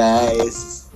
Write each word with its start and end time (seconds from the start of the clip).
guys. 0.00 0.88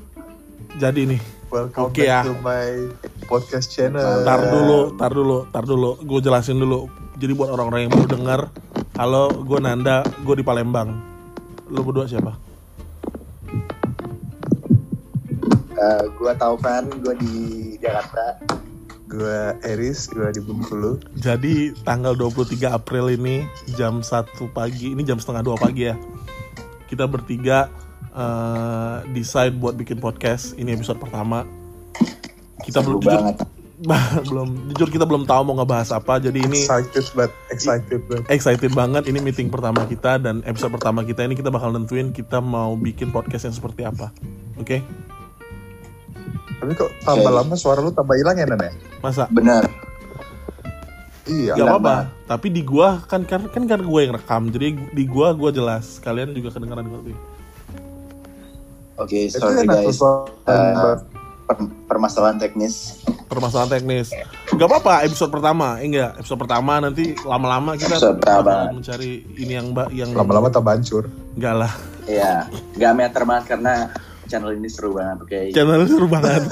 Jadi 0.80 1.04
nih, 1.04 1.20
Welcome 1.52 1.92
Oke 1.92 2.02
back 2.02 2.08
ya. 2.08 2.20
to 2.24 2.32
my 2.40 2.88
podcast 3.28 3.68
channel. 3.68 4.24
tar 4.24 4.40
dulu, 4.48 4.80
tar 4.96 5.12
dulu, 5.12 5.38
tar 5.52 5.64
dulu. 5.68 5.90
Gue 6.00 6.24
jelasin 6.24 6.56
dulu. 6.56 6.88
Jadi 7.20 7.32
buat 7.36 7.52
orang-orang 7.52 7.86
yang 7.86 7.92
baru 7.92 8.06
dengar, 8.08 8.40
halo, 8.96 9.28
gue 9.44 9.58
Nanda, 9.60 10.00
gue 10.24 10.34
di 10.40 10.44
Palembang. 10.44 10.96
Lu 11.68 11.84
berdua 11.84 12.08
siapa? 12.08 12.32
Eh, 15.74 16.04
gua 16.16 16.32
Taufan, 16.38 16.88
gua 17.04 17.12
di 17.18 17.76
Jakarta. 17.76 18.40
Gue 19.04 19.52
Eris, 19.68 20.08
gue 20.08 20.32
di 20.32 20.40
Bengkulu. 20.40 20.96
Jadi 21.20 21.76
tanggal 21.84 22.16
23 22.16 22.72
April 22.72 23.12
ini 23.12 23.44
jam 23.76 24.00
1 24.00 24.48
pagi, 24.48 24.96
ini 24.96 25.04
jam 25.04 25.20
setengah 25.20 25.44
2 25.44 25.60
pagi 25.60 25.92
ya. 25.92 25.96
Kita 26.88 27.04
bertiga 27.04 27.68
eh, 28.14 28.96
decide 29.12 29.54
buat 29.58 29.74
bikin 29.74 29.98
podcast. 29.98 30.54
Ini 30.54 30.78
episode 30.78 31.02
pertama. 31.02 31.42
Kita 32.64 32.80
Seru 32.80 32.96
belum 32.96 33.00
jujur, 33.02 33.20
banget. 33.20 33.36
belum 34.30 34.48
jujur 34.72 34.88
kita 34.88 35.04
belum 35.04 35.26
tahu 35.28 35.42
mau 35.50 35.54
ngebahas 35.60 35.90
apa. 35.92 36.22
Jadi 36.22 36.46
ini 36.46 36.64
Excited 36.64 37.04
but 37.12 37.30
excited 37.50 38.00
but 38.06 38.22
excited 38.30 38.72
banget. 38.72 39.10
Ini 39.10 39.18
meeting 39.20 39.50
pertama 39.50 39.84
kita 39.84 40.16
dan 40.22 40.40
episode 40.46 40.72
pertama 40.72 41.02
kita 41.02 41.26
ini 41.26 41.34
kita 41.36 41.50
bakal 41.50 41.74
nentuin 41.74 42.14
kita 42.14 42.38
mau 42.38 42.78
bikin 42.78 43.10
podcast 43.10 43.50
yang 43.50 43.56
seperti 43.56 43.84
apa. 43.84 44.14
Oke? 44.56 44.80
Tapi 46.62 46.72
kok 46.78 46.90
tambah 47.04 47.28
Oke. 47.28 47.38
lama 47.44 47.54
suara 47.58 47.84
lu 47.84 47.92
tambah 47.92 48.16
hilang 48.16 48.38
ya 48.38 48.46
Nan 48.48 48.62
ya? 48.62 48.72
Masa? 49.04 49.28
Bener. 49.28 49.66
Iya. 51.24 51.56
Gak 51.56 51.66
apa-apa. 51.68 51.84
banget. 51.84 52.06
Tapi 52.24 52.46
di 52.52 52.62
gua 52.64 52.88
kan 53.04 53.24
kan 53.24 53.48
kan 53.48 53.64
karena 53.64 53.84
gue 53.84 54.00
yang 54.00 54.12
rekam. 54.16 54.42
Jadi 54.48 54.66
di 54.92 55.04
gua 55.04 55.32
gua 55.36 55.50
jelas. 55.52 56.00
Kalian 56.00 56.32
juga 56.32 56.56
kedengaran 56.56 56.88
kok. 56.88 57.33
Oke, 58.96 59.26
Itu 59.26 59.36
sorry 59.36 59.64
guys. 59.64 59.98
Eh, 60.44 61.02
per- 61.44 61.68
permasalahan 61.84 62.38
teknis. 62.38 63.02
permasalahan 63.24 63.70
teknis. 63.72 64.14
Gak 64.48 64.64
apa-apa 64.64 65.02
episode 65.02 65.28
pertama, 65.28 65.76
eh, 65.76 65.86
enggak 65.86 66.16
episode 66.16 66.38
pertama 66.38 66.78
nanti 66.78 67.12
lama-lama 67.20 67.74
kita 67.74 67.98
Episode 67.98 68.16
pertama. 68.16 68.70
mencari 68.70 69.12
ini 69.34 69.52
yang 69.52 69.66
mbak 69.70 69.88
yang 69.90 70.10
Lama-lama 70.12 70.48
tambah 70.48 70.70
hancur. 70.70 71.10
enggak 71.34 71.54
lah. 71.56 71.72
Iya, 72.04 72.46
nggak 72.74 72.92
meter 72.94 73.22
banget 73.24 73.44
karena 73.48 73.72
channel 74.24 74.52
ini 74.52 74.68
seru 74.68 74.92
banget, 74.92 75.16
oke. 75.20 75.40
Channel 75.50 75.82
seru 75.84 76.06
banget. 76.06 76.42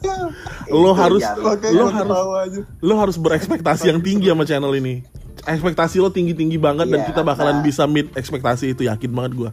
lo 0.72 0.90
harus 0.92 1.22
lo 1.24 1.84
harus 1.88 1.94
ketawa 1.96 2.36
aja. 2.40 2.60
lo 2.78 2.94
harus 2.96 3.16
berekspektasi 3.16 3.84
yang 3.88 4.00
tinggi 4.00 4.28
sama 4.28 4.44
channel 4.44 4.72
ini. 4.72 5.02
Ekspektasi 5.40 5.96
lo 5.98 6.12
tinggi-tinggi 6.12 6.60
banget 6.60 6.86
dan 6.86 7.00
Iya, 7.00 7.08
kita 7.08 7.24
bakalan 7.24 7.56
nah. 7.58 7.64
bisa 7.64 7.88
meet 7.88 8.12
ekspektasi 8.12 8.74
itu 8.74 8.84
yakin 8.84 9.10
banget 9.10 9.32
gua. 9.34 9.50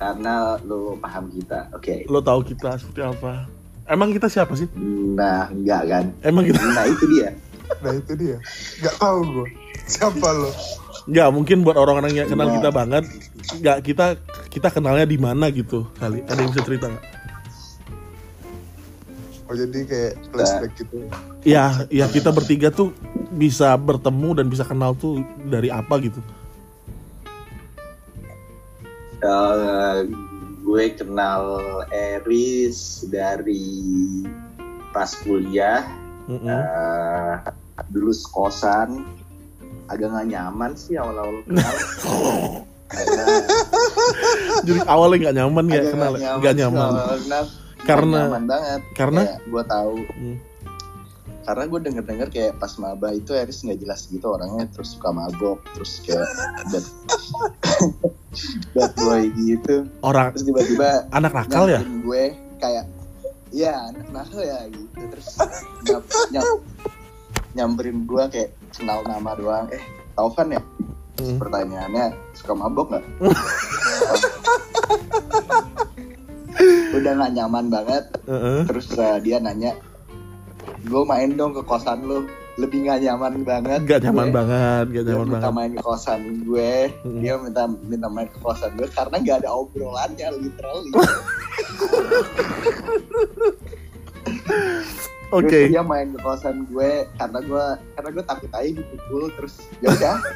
Karena 0.00 0.56
lu 0.64 0.96
paham 0.96 1.28
kita, 1.28 1.68
oke. 1.76 2.08
Lo 2.08 2.24
tahu 2.24 2.40
kita 2.40 2.80
seperti 2.80 3.04
apa? 3.04 3.44
Emang 3.84 4.08
kita 4.10 4.32
siapa 4.32 4.56
sih? 4.56 4.64
Nah, 5.12 5.52
enggak 5.52 5.82
kan? 5.84 6.04
Emang 6.24 6.48
kita 6.48 6.56
Nah 6.64 6.88
itu 6.88 7.04
dia. 7.12 7.30
Nah 7.84 7.94
itu 7.94 8.12
dia. 8.18 8.36
Gak 8.82 8.98
tahu 8.98 9.18
gue. 9.30 9.48
Siapa 9.86 10.28
lo? 10.32 10.50
nggak 11.00 11.28
mungkin 11.32 11.64
buat 11.64 11.74
orang-orang 11.74 12.12
yang 12.12 12.28
kenal 12.28 12.50
Iya. 12.50 12.54
kita 12.60 12.70
banget. 12.70 13.04
Nggak 13.56 13.78
kita 13.82 14.06
kita 14.48 14.68
kenalnya 14.68 15.06
di 15.06 15.16
mana 15.16 15.48
gitu 15.48 15.86
kali. 15.96 16.20
Ada 16.26 16.38
yang 16.38 16.50
bisa 16.50 16.62
cerita 16.62 16.86
nggak? 16.88 17.04
Oh 19.46 19.54
jadi 19.54 19.78
kayak 19.82 20.12
flashback 20.30 20.72
gitu. 20.78 20.96
ya 21.42 21.82
ya 21.90 22.06
kita 22.06 22.30
bertiga 22.30 22.70
tuh 22.70 22.94
bisa 23.34 23.74
bertemu 23.74 24.38
dan 24.38 24.46
bisa 24.46 24.62
kenal 24.62 24.94
tuh 24.94 25.18
dari 25.42 25.66
apa 25.66 25.98
gitu 25.98 26.22
Eh, 29.20 29.98
gue 30.60 30.84
kenal 30.94 31.44
Eris 31.90 33.04
dari 33.06 34.24
pas 34.90 35.12
kuliah. 35.20 35.84
Mm-mm. 36.24 36.46
Eh, 36.46 37.34
dulu 37.88 38.10
sekosan 38.10 39.02
agak 39.86 40.08
nggak 40.08 40.28
nyaman 40.30 40.72
sih 40.72 40.94
awal-awal 40.94 41.42
kenal. 41.42 41.74
Karena 42.90 43.24
jadi 44.66 44.80
awalnya 44.84 45.16
nggak 45.22 45.36
nyaman 45.36 45.64
ya 45.66 45.82
kenal 45.86 46.12
nggak 46.18 46.54
nyaman 46.56 46.90
kenal. 47.22 47.44
Karena- 47.80 48.26
nyaman 48.26 48.44
banget. 48.46 48.80
karena 48.92 49.20
gue 49.40 49.62
tahu 49.64 49.94
Hmm. 50.10 50.36
Karena 51.40 51.64
gue 51.66 51.80
denger 51.80 52.04
denger 52.04 52.28
kayak 52.28 52.52
pas 52.60 52.72
maba 52.76 53.08
itu 53.10 53.32
Eris 53.32 53.64
nggak 53.64 53.80
jelas 53.80 54.06
gitu 54.12 54.28
orangnya 54.28 54.68
terus 54.70 54.94
suka 54.94 55.10
mabok 55.10 55.58
terus 55.72 56.04
kayak 56.04 56.28
bad, 56.68 56.84
bad 58.76 58.92
boy 58.94 59.22
gitu. 59.40 59.88
Orang 60.04 60.36
terus 60.36 60.44
tiba-tiba 60.46 61.08
anak 61.10 61.32
nakal 61.32 61.64
ya? 61.66 61.80
gue 61.80 62.36
kayak 62.60 62.84
iya 63.50 63.88
anak 63.88 64.06
nakal 64.12 64.44
ya 64.44 64.68
gitu. 64.68 65.00
Terus 65.00 65.28
nyam, 65.88 66.02
nyam- 66.30 66.60
nyamperin 67.56 68.04
gue 68.04 68.24
kayak 68.28 68.50
kenal 68.76 69.00
nama 69.02 69.32
doang. 69.34 69.66
Eh 69.72 69.82
Taufan 70.14 70.54
ya? 70.54 70.62
Hmm. 71.20 71.36
pertanyaannya 71.36 72.16
suka 72.32 72.56
mabok 72.56 72.96
nggak? 72.96 73.04
Udah 76.96 77.12
nggak 77.16 77.32
nyaman 77.36 77.66
banget. 77.68 78.04
Heeh. 78.24 78.64
terus 78.64 78.88
uh, 78.96 79.20
dia 79.20 79.36
nanya 79.36 79.76
gue 80.82 81.02
main 81.04 81.30
dong 81.30 81.52
ke 81.52 81.62
kosan 81.62 82.00
lu. 82.02 82.24
Lebih 82.56 82.84
nggak 82.84 82.98
nyaman 83.02 83.34
banget. 83.40 83.80
Nggak 83.82 84.00
nyaman 84.02 84.26
Gue- 84.26 84.34
banget 84.34 84.84
nggak 84.86 85.02
dia 85.02 85.10
nyaman 85.10 85.26
minta 85.26 85.40
banget. 85.40 85.54
main 85.54 85.70
ke 85.72 85.82
kosan 85.82 86.20
gue 86.42 86.72
Hmm. 87.00 87.18
dia 87.18 87.34
minta 87.36 87.62
minta 87.82 88.08
main 88.08 88.28
ke 88.28 88.38
kosan 88.38 88.70
gue 88.74 88.88
karena 88.90 89.16
nggak 89.16 89.36
ada 89.38 89.50
obrolannya 89.50 90.28
literally. 90.36 90.90
Oke. 95.30 95.46
Terus 95.62 95.70
dia 95.70 95.82
main 95.82 96.10
ke 96.10 96.18
kosan 96.18 96.66
gue 96.66 96.90
karena 97.14 97.38
gue 97.40 97.64
karena 97.94 98.08
gue 98.10 98.24
takut 98.24 98.50
aja 98.50 98.66
dipukul 98.68 99.24
terus 99.32 99.54
ya 99.78 99.88
udah. 99.90 100.16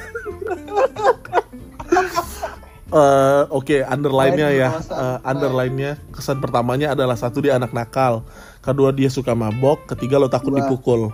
Eh, 2.95 3.43
oke 3.51 3.83
underline-nya 3.83 4.47
Main 4.47 4.55
di 4.55 4.63
ya. 4.63 4.69
Eh, 4.79 5.19
underline-nya. 5.27 5.99
Kesan 6.15 6.39
pertamanya 6.39 6.95
adalah 6.95 7.19
satu 7.19 7.43
dia 7.43 7.59
anak 7.59 7.75
nakal 7.75 8.23
kedua 8.65 8.91
dia 8.91 9.07
suka 9.07 9.33
mabok 9.33 9.85
ketiga 9.87 10.17
lo 10.17 10.27
takut 10.27 10.51
Dua. 10.51 10.59
dipukul 10.61 11.13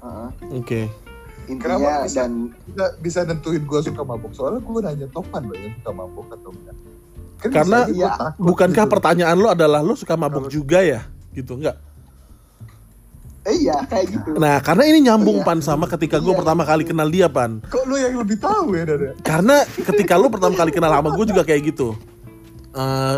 Heeh. 0.00 0.28
oke 0.56 0.80
intinya 1.46 1.80
Kenapa 1.80 2.04
bisa? 2.04 2.16
dan 2.18 2.30
Bisa, 2.66 2.84
bisa 2.98 3.20
nentuin 3.24 3.62
gue 3.62 3.80
suka 3.82 4.02
mabuk. 4.02 4.32
Soalnya 4.32 4.60
gue 4.60 4.80
nanya 4.82 5.06
Topan 5.08 5.42
loh 5.42 5.56
yang 5.56 5.72
suka 5.74 5.92
mabuk 5.94 6.26
atau 6.28 6.50
enggak. 6.50 6.76
Kan 7.38 7.48
Karena 7.50 7.78
gua 7.86 8.08
takut 8.10 8.40
bukankah 8.44 8.84
gitu. 8.84 8.92
pertanyaan 8.92 9.36
lo 9.36 9.48
adalah 9.48 9.80
lo 9.80 9.94
suka 9.94 10.12
mabok 10.12 10.44
Kalau- 10.44 10.52
juga 10.54 10.78
ya 10.80 11.00
gitu 11.30 11.54
nggak 11.54 11.76
eh, 13.44 13.56
iya 13.56 13.80
kayak 13.82 14.06
gitu 14.12 14.30
Nah, 14.36 14.60
karena 14.60 14.84
ini 14.84 14.98
nyambung 15.02 15.40
Iya. 15.40 15.46
pan 15.46 15.60
sama 15.62 15.88
ketika 15.88 16.18
gue 16.18 16.28
Iya, 16.28 16.36
pertama 16.36 16.62
kali 16.62 16.84
kenal 16.84 17.08
dia 17.08 17.32
pan. 17.32 17.64
Kok 17.64 17.82
lu 17.86 17.96
yang 17.96 18.12
lebih 18.12 18.36
tahu 18.36 18.76
ya 18.76 18.84
Dada? 18.84 19.16
Karena 19.22 19.56
ketika 19.64 20.14
lu 20.14 20.28
pertama 20.28 20.52
kali 20.52 20.68
kenal 20.68 20.92
sama 20.92 21.08
gue 21.10 21.24
juga 21.26 21.42
kayak 21.42 21.62
gitu. 21.64 21.96
Eh, 22.70 23.16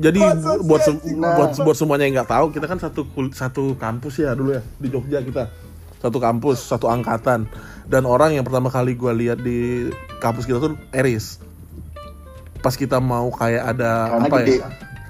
jadi 0.00 0.16
Masa 0.18 0.56
buat 0.60 0.80
se- 0.80 0.96
anjing? 0.96 1.20
buat 1.20 1.50
buat 1.60 1.76
semuanya 1.76 2.04
yang 2.08 2.14
nggak 2.16 2.32
tahu, 2.32 2.46
kita 2.50 2.64
kan 2.64 2.78
satu 2.80 3.04
satu 3.30 3.76
kampus 3.76 4.18
ya 4.18 4.32
dulu 4.32 4.56
ya 4.56 4.62
di 4.80 4.88
Jogja 4.88 5.20
kita. 5.20 5.52
Satu 6.00 6.16
kampus, 6.16 6.64
satu 6.64 6.88
angkatan. 6.88 7.44
Dan 7.84 8.08
orang 8.08 8.32
yang 8.32 8.40
pertama 8.40 8.72
kali 8.72 8.96
gue 8.96 9.12
lihat 9.12 9.38
di 9.38 9.92
kampus 10.16 10.48
kita 10.48 10.56
tuh 10.56 10.80
Eris. 10.90 11.36
Pas 12.58 12.72
kita 12.72 12.96
mau 12.98 13.28
kayak 13.28 13.76
ada 13.76 14.08
karena 14.08 14.24
apa 14.24 14.36
gede 14.40 14.54
ya? 14.56 14.68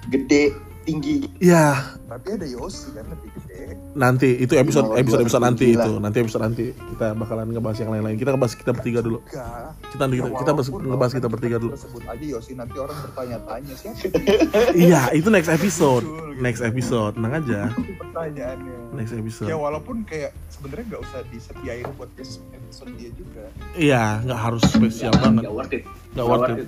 gede 0.08 0.42
tinggi 0.90 1.16
Ya, 1.38 1.94
Tapi 2.04 2.26
ada 2.32 2.42
Yosi 2.44 2.90
kan 2.90 3.06
lebih 3.06 3.30
gede. 3.32 3.62
nanti 3.92 4.28
itu 4.36 4.52
episode 4.52 4.92
episode 4.92 5.22
episode 5.22 5.40
nanti 5.40 5.64
gila. 5.68 5.80
itu. 5.80 5.92
Nanti 5.96 6.16
episode 6.18 6.42
nanti 6.42 6.64
kita 6.74 7.06
bakalan 7.14 7.48
ngebahas 7.48 7.78
yang 7.78 7.90
lain-lain. 7.90 8.16
Kita 8.16 8.30
ngebahas 8.30 8.54
kita 8.54 8.70
bertiga 8.72 9.00
dulu. 9.00 9.18
Enggak. 9.22 9.70
Kita 9.88 10.04
kita, 10.04 10.14
Ya, 10.20 10.36
kita 10.36 10.50
bers- 10.52 10.68
walaupun 10.68 10.90
ngebahas 10.90 11.12
kita 11.14 11.28
bertiga 11.28 11.56
dulu. 11.56 11.70
kita 11.70 11.80
sebut 11.80 12.04
aja 12.04 12.24
Yosi 12.26 12.52
nanti 12.52 12.76
orang 12.76 12.98
bertanya-tanya 13.00 13.74
siapa 13.74 14.18
Iya, 14.84 15.02
itu 15.12 15.28
next 15.28 15.48
episode. 15.48 16.02
Gitu. 16.02 16.28
Next 16.40 16.62
episode, 16.62 17.12
tenang 17.14 17.34
aja. 17.36 17.60
pertanyaannya. 17.72 18.76
Next 18.92 19.12
episode. 19.12 19.46
Ya 19.46 19.56
walaupun 19.56 20.02
kayak 20.02 20.34
sebenarnya 20.50 20.84
nggak 20.88 21.02
usah 21.02 21.20
disediain 21.28 21.86
buat 21.94 22.10
episode 22.16 22.90
dia 22.96 23.10
juga. 23.12 23.44
Iya, 23.72 24.04
nggak 24.20 24.40
harus 24.40 24.62
spesial 24.64 25.14
banget. 25.14 25.44
Nggak 25.44 25.54
worth 25.54 25.72
it 25.72 25.82
Nggak 26.10 26.26
worth 26.26 26.50
it. 26.50 26.66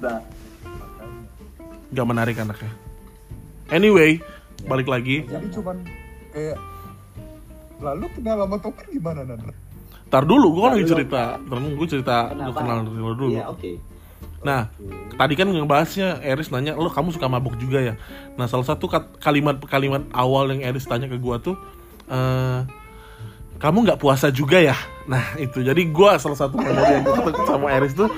Nggak 1.91 2.07
menarik 2.07 2.37
anaknya. 2.37 2.73
Anyway, 3.73 4.21
balik 4.69 4.85
lagi. 4.85 5.25
Jadi 5.25 5.49
cuman 5.49 5.81
kayak 6.29 6.61
lalu 7.81 8.07
kenal 8.13 8.37
sama 8.45 8.57
Topan 8.61 8.87
gimana 8.93 9.21
Nanda? 9.25 9.53
Ntar 10.13 10.29
dulu, 10.29 10.47
gue 10.53 10.63
kan 10.63 10.73
lagi 10.77 10.85
dulu. 10.85 10.93
cerita. 10.93 11.23
Ntar 11.41 11.57
gue 11.57 11.89
cerita 11.89 12.17
gue 12.37 12.53
kenal 12.53 12.79
lo 12.85 13.13
dulu. 13.17 13.33
Iya, 13.33 13.49
oke. 13.49 13.73
Nah, 14.45 14.69
tadi 15.17 15.35
kan 15.39 15.49
ngebahasnya 15.49 16.21
Eris 16.21 16.53
nanya, 16.53 16.77
lo 16.77 16.93
kamu 16.93 17.17
suka 17.17 17.33
mabuk 17.33 17.57
juga 17.57 17.81
ya? 17.81 17.95
Nah, 18.37 18.45
salah 18.45 18.69
satu 18.69 18.93
kalimat-kalimat 19.23 20.05
awal 20.13 20.53
yang 20.53 20.67
Eris 20.67 20.85
tanya 20.85 21.07
ke 21.07 21.15
gua 21.15 21.39
tuh, 21.39 21.55
eh, 22.11 22.61
kamu 23.63 23.87
nggak 23.87 24.03
puasa 24.03 24.35
juga 24.35 24.59
ya? 24.59 24.75
Nah, 25.07 25.39
itu. 25.39 25.63
Jadi 25.63 25.87
gua 25.95 26.19
salah 26.19 26.35
satu 26.35 26.59
memori 26.59 26.91
yang 26.91 27.07
gue 27.07 27.15
ketemu 27.23 27.47
sama 27.47 27.67
Eris 27.71 27.95
tuh, 27.95 28.11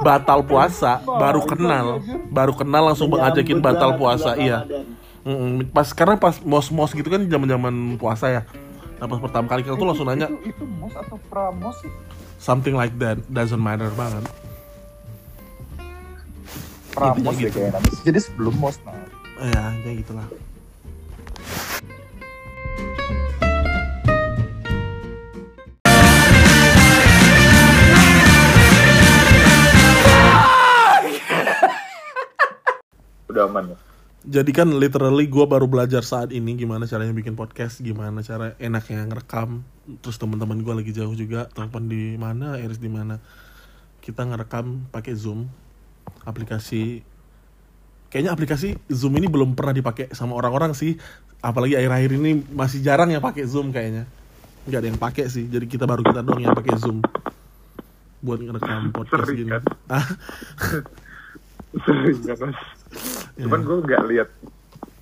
batal 0.00 0.44
puasa 0.44 1.00
baru 1.04 1.40
kenal 1.44 2.04
baru 2.28 2.52
kenal 2.52 2.92
langsung 2.92 3.08
ngajakin 3.08 3.60
Menyambut 3.60 3.64
batal 3.64 3.90
puasa 3.96 4.30
iya. 4.36 4.64
Mm-mm. 5.26 5.66
pas 5.74 5.90
karena 5.90 6.14
pas 6.14 6.38
mos 6.38 6.70
mos 6.70 6.94
gitu 6.94 7.10
kan 7.10 7.18
zaman 7.26 7.50
zaman 7.50 7.74
puasa 7.98 8.30
ya. 8.30 8.42
Nah 9.02 9.10
pas 9.10 9.18
pertama 9.18 9.50
kali 9.50 9.66
kita 9.66 9.74
tuh 9.74 9.82
langsung 9.82 10.06
nanya 10.06 10.30
itu, 10.30 10.54
itu 10.54 10.62
mos 10.78 10.94
atau 10.94 11.18
pramos 11.26 11.74
sih? 11.82 11.90
something 12.38 12.78
like 12.78 12.94
that 13.02 13.18
doesn't 13.26 13.58
matter 13.58 13.90
banget. 13.98 14.22
Pramos 16.94 17.34
deh 17.34 17.50
gitu. 17.50 17.58
kayaknya 17.58 17.82
jadi 18.06 18.18
sebelum 18.22 18.54
mos 18.54 18.78
nah. 18.86 18.94
Ya 19.42 19.74
kayak 19.82 20.06
gitulah. 20.06 20.26
Udah 33.26 33.50
aman 33.50 33.74
ya 33.74 33.85
jadi 34.26 34.50
kan 34.50 34.66
literally 34.74 35.30
gue 35.30 35.46
baru 35.46 35.70
belajar 35.70 36.02
saat 36.02 36.34
ini 36.34 36.58
gimana 36.58 36.82
caranya 36.90 37.14
bikin 37.14 37.38
podcast 37.38 37.78
gimana 37.78 38.26
cara 38.26 38.58
enaknya 38.58 39.06
ngerekam. 39.06 39.62
Terus 40.02 40.18
teman-teman 40.18 40.66
gue 40.66 40.74
lagi 40.74 40.90
jauh 40.90 41.14
juga 41.14 41.46
telepon 41.54 41.86
di 41.86 42.18
mana 42.18 42.58
Eris 42.58 42.82
di 42.82 42.90
mana. 42.90 43.22
Kita 44.02 44.26
ngerekam 44.26 44.90
pakai 44.90 45.14
zoom 45.14 45.46
aplikasi. 46.26 47.06
Kayaknya 48.10 48.34
aplikasi 48.34 48.68
zoom 48.90 49.14
ini 49.14 49.30
belum 49.30 49.54
pernah 49.54 49.78
dipakai 49.78 50.10
sama 50.10 50.34
orang-orang 50.34 50.74
sih. 50.74 50.98
Apalagi 51.38 51.78
akhir-akhir 51.78 52.10
ini 52.18 52.42
masih 52.50 52.82
jarang 52.82 53.14
yang 53.14 53.22
pakai 53.22 53.46
zoom 53.46 53.70
kayaknya. 53.70 54.10
Nggak 54.66 54.78
ada 54.82 54.88
yang 54.90 54.98
pakai 54.98 55.24
sih 55.30 55.46
jadi 55.46 55.70
kita 55.70 55.86
baru 55.86 56.02
kita 56.02 56.26
dong 56.26 56.42
yang 56.42 56.50
pakai 56.50 56.74
zoom. 56.82 56.98
Buat 58.26 58.42
ngerekam 58.42 58.90
podcast 58.90 59.30
gini. 59.30 59.54
kan? 59.54 59.62
sering 61.84 62.18
ya 62.24 62.34
mas 62.40 62.58
cuman 63.36 63.60
gue 63.66 63.76
nggak 63.84 64.04
lihat 64.08 64.28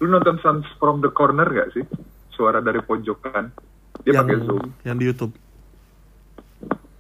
lu 0.03 0.11
nonton 0.11 0.37
Sons 0.43 0.67
from 0.83 0.99
the 0.99 1.11
Corner 1.13 1.47
gak 1.47 1.71
sih 1.71 1.85
suara 2.35 2.59
dari 2.59 2.83
pojokan 2.83 3.55
dia 4.03 4.19
yang 4.19 4.27
pakai 4.27 4.39
zoom 4.43 4.65
yang 4.83 4.97
di 4.99 5.05
YouTube 5.07 5.33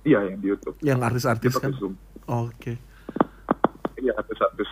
iya 0.06 0.21
yang 0.31 0.38
di 0.38 0.47
YouTube 0.47 0.76
yang 0.85 1.03
artis-artis 1.03 1.59
kan 1.59 1.75
zoom 1.75 1.99
Oke. 2.25 2.79
iya 4.00 4.15
artis-artis 4.17 4.71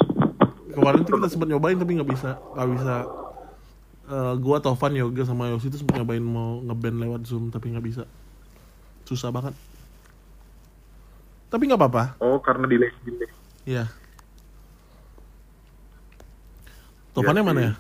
Kemarin 0.73 1.05
tuh 1.05 1.21
kita 1.21 1.29
sempat 1.29 1.49
nyobain 1.53 1.77
tapi 1.77 1.93
nggak 2.01 2.11
bisa, 2.11 2.41
nggak 2.57 2.69
bisa. 2.73 2.95
Eh, 4.09 4.35
gua 4.41 4.57
Tovan 4.59 4.97
Yoga 4.97 5.23
sama 5.29 5.53
Yosi 5.53 5.69
itu 5.69 5.79
sempat 5.85 6.01
nyobain 6.01 6.25
mau 6.25 6.65
ngeband 6.65 6.97
lewat 6.97 7.23
Zoom 7.29 7.53
tapi 7.53 7.71
nggak 7.77 7.85
bisa. 7.85 8.05
Susah 9.05 9.29
banget. 9.29 9.55
Tapi 11.53 11.63
nggak 11.69 11.81
apa-apa. 11.81 12.05
oh 12.25 12.41
karena 12.41 12.65
delay 12.65 12.89
delay 13.05 13.29
Iya. 13.69 13.85
Tovannya 17.13 17.43
Iya 17.43 17.49
mana 17.49 17.61
ya? 17.61 17.73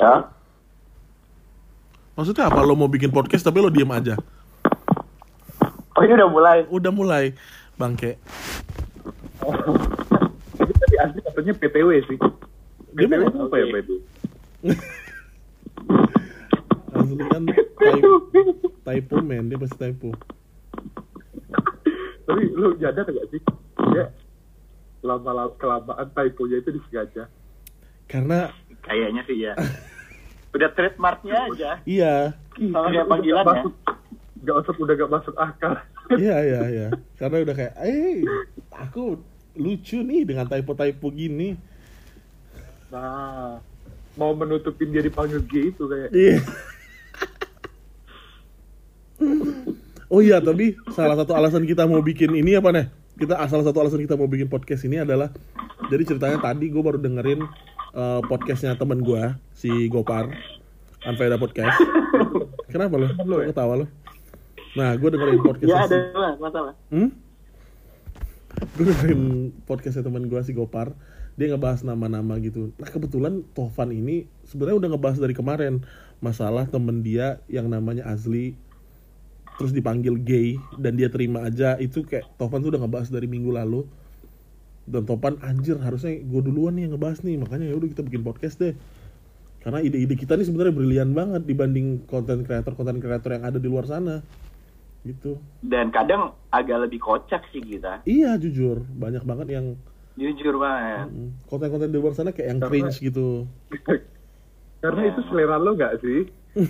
Ya, 0.00 0.14
Maksudnya 2.16 2.48
apa? 2.48 2.64
Lo 2.64 2.72
mau 2.74 2.88
bikin 2.88 3.08
podcast 3.08 3.44
tapi 3.44 3.60
lo 3.60 3.68
diem 3.68 3.88
aja. 3.88 4.16
oh 5.94 6.02
ini 6.02 6.12
udah 6.16 6.28
mulai. 6.28 6.58
Udah 6.68 6.92
mulai, 6.92 7.24
bangke. 7.76 8.16
tapi 10.52 10.72
tadi 10.76 10.96
asli 11.00 11.20
katanya 11.24 11.52
PTW 11.56 11.90
sih 12.04 12.18
Dia 12.92 13.06
PTW 13.08 13.24
itu 13.24 13.38
apa 13.40 13.56
ya 13.56 13.66
way? 13.72 13.82
Asli 16.92 17.14
kan 17.24 17.42
typo, 17.48 18.12
typo 18.84 19.14
man, 19.24 19.48
dia 19.48 19.56
pasti 19.56 19.76
typo. 19.80 20.12
tapi 22.28 22.42
lu 22.52 22.76
nyadar 22.76 23.08
gak 23.08 23.26
sih 23.32 23.40
dia 23.90 24.04
lama 25.00 25.30
lama 25.30 25.52
kelamaan 25.54 26.08
typonya 26.10 26.56
itu 26.58 26.70
disengaja 26.72 27.24
Karena 28.04 28.50
Kayaknya 28.80 29.22
sih 29.24 29.36
ya. 29.38 29.52
Udah 30.56 30.68
trademarknya 30.72 31.36
aja. 31.46 31.70
iya, 31.84 32.32
Sama 32.52 32.82
kayak 32.82 32.82
Udah 32.82 32.90
gak 32.96 33.06
panggilannya. 33.06 33.54
masuk 33.54 33.74
gak 34.40 34.54
masuk 34.56 34.74
udah 34.78 34.94
gak 34.96 35.10
masuk 35.12 35.34
akal 35.36 35.72
Iya 36.18 36.36
iya 36.42 36.60
iya. 36.66 36.86
Karena 37.14 37.36
udah 37.40 37.54
kayak, 37.54 37.72
eh 37.80 38.20
aku 38.72 39.20
lucu 39.54 40.00
nih 40.00 40.24
dengan 40.24 40.44
typo-typo 40.44 41.08
gini. 41.08 41.56
nah 42.90 43.56
mau 44.12 44.32
menutupin 44.32 44.90
dia 44.90 45.00
dipanggil 45.00 45.38
G 45.46 45.70
itu 45.70 45.82
kayak 45.86 46.08
Iya. 46.10 46.38
oh 50.10 50.18
iya, 50.18 50.40
tapi 50.40 50.74
salah 50.90 51.14
satu 51.14 51.32
alasan 51.32 51.62
kita 51.62 51.84
mau 51.84 52.00
bikin 52.00 52.32
ini 52.32 52.54
apa 52.54 52.68
nih? 52.72 52.86
Kita 53.20 53.36
salah 53.52 53.64
satu 53.68 53.84
alasan 53.84 54.00
kita 54.00 54.16
mau 54.16 54.24
bikin 54.24 54.48
podcast 54.48 54.80
ini 54.88 55.04
adalah 55.04 55.28
jadi 55.92 56.08
ceritanya 56.08 56.40
tadi 56.40 56.72
gue 56.72 56.80
baru 56.80 56.96
dengerin 56.96 57.44
eh, 57.92 58.20
podcastnya 58.24 58.80
temen 58.80 59.04
gue 59.04 59.36
si 59.52 59.68
Gopar 59.92 60.32
Anfaida 61.04 61.36
Podcast. 61.36 61.76
Kenapa 62.72 62.96
lo? 62.96 63.12
Temen 63.12 63.28
lo 63.28 63.36
ya? 63.44 63.52
ketawa 63.52 63.84
lo? 63.84 63.86
Nah, 64.72 64.96
gue 64.96 65.08
dengerin 65.12 65.40
podcastnya 65.44 65.68
Ya 65.68 65.84
ada 65.84 65.98
lah 66.16 66.32
masalah. 66.40 66.72
Hmm? 66.88 67.12
Gue 68.80 68.84
dengerin 68.88 69.52
podcastnya 69.68 70.00
teman 70.08 70.24
gue 70.24 70.40
si 70.40 70.56
Gopar 70.56 70.96
Dia 71.36 71.52
ngebahas 71.52 71.84
nama-nama 71.84 72.40
gitu 72.40 72.72
Nah 72.80 72.88
kebetulan 72.88 73.44
Tovan 73.52 73.92
ini 73.92 74.32
sebenarnya 74.48 74.80
udah 74.80 74.88
ngebahas 74.96 75.18
dari 75.20 75.36
kemarin 75.36 75.84
Masalah 76.24 76.68
temen 76.72 77.04
dia 77.04 77.44
yang 77.52 77.68
namanya 77.68 78.08
Azli 78.08 78.56
Terus 79.60 79.70
dipanggil 79.70 80.16
gay 80.16 80.56
Dan 80.74 80.96
dia 80.96 81.12
terima 81.12 81.44
aja 81.44 81.76
Itu 81.76 82.00
kayak 82.00 82.24
Tovan 82.34 82.64
tuh 82.64 82.72
udah 82.72 82.80
ngebahas 82.80 83.12
dari 83.12 83.28
minggu 83.28 83.52
lalu. 83.52 83.84
Dan 84.88 85.04
Topan 85.04 85.36
anjir 85.40 85.76
harusnya 85.76 86.16
gue 86.16 86.40
duluan 86.40 86.74
nih 86.74 86.88
yang 86.88 86.96
ngebahas 86.96 87.20
nih 87.20 87.36
Makanya 87.36 87.68
ya 87.68 87.76
udah 87.76 87.88
kita 87.92 88.02
bikin 88.02 88.24
podcast 88.24 88.56
deh. 88.56 88.72
Karena 89.60 89.84
ide-ide 89.84 90.16
kita 90.16 90.34
nih 90.34 90.48
sebenarnya 90.48 90.72
brilian 90.72 91.12
banget 91.12 91.44
dibanding 91.44 92.08
konten 92.08 92.40
kreator 92.42 92.72
konten 92.72 92.96
kreator 92.96 93.36
yang 93.36 93.44
ada 93.44 93.60
di 93.60 93.68
luar 93.68 93.84
sana. 93.84 94.24
Gitu. 95.04 95.36
Dan 95.60 95.92
kadang 95.92 96.32
agak 96.48 96.88
lebih 96.88 96.96
kocak 96.96 97.44
sih 97.52 97.60
kita. 97.60 98.00
Iya 98.02 98.40
jujur. 98.40 98.80
Banyak 98.82 99.22
banget 99.22 99.52
yang 99.52 99.76
Jujur 100.16 100.56
banget. 100.56 101.08
konten-konten 101.44 101.88
di 101.88 101.96
luar 101.96 102.12
sana 102.12 102.32
kayak 102.32 102.48
yang 102.48 102.60
Karena- 102.60 102.72
cringe 102.88 102.96
gitu. 103.00 103.44
karena 104.80 105.12
itu 105.12 105.20
selera 105.28 105.60
lo 105.60 105.76
gak 105.76 106.00
sih 106.00 106.24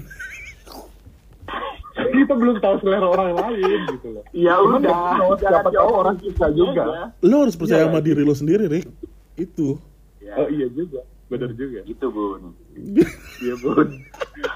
kita 2.13 2.33
belum 2.33 2.57
tahu 2.59 2.75
selera 2.79 3.07
orang 3.07 3.29
lain 3.33 3.81
gitu 3.89 4.09
loh 4.11 4.25
Ya 4.31 4.55
Cuman 4.57 4.81
udah. 4.81 4.95
tahu, 5.15 5.33
siapa 5.39 5.69
tahu 5.69 5.91
orang 5.93 6.15
gitu 6.17 6.31
suka 6.33 6.49
juga. 6.51 6.83
aja. 6.85 7.05
Lo 7.21 7.37
harus 7.41 7.55
percaya 7.55 7.81
Iya, 7.81 7.89
sama 7.89 8.01
diri 8.01 8.23
lo 8.23 8.33
sendiri, 8.33 8.65
Rick. 8.67 8.87
Itu. 9.35 9.79
Ya, 10.19 10.35
oh 10.37 10.47
iya 10.47 10.67
juga 10.69 11.01
benar 11.27 11.51
juga 11.53 11.81
gitu 11.83 12.07
bun. 12.09 12.53
iya 13.41 13.55
bun 13.57 13.89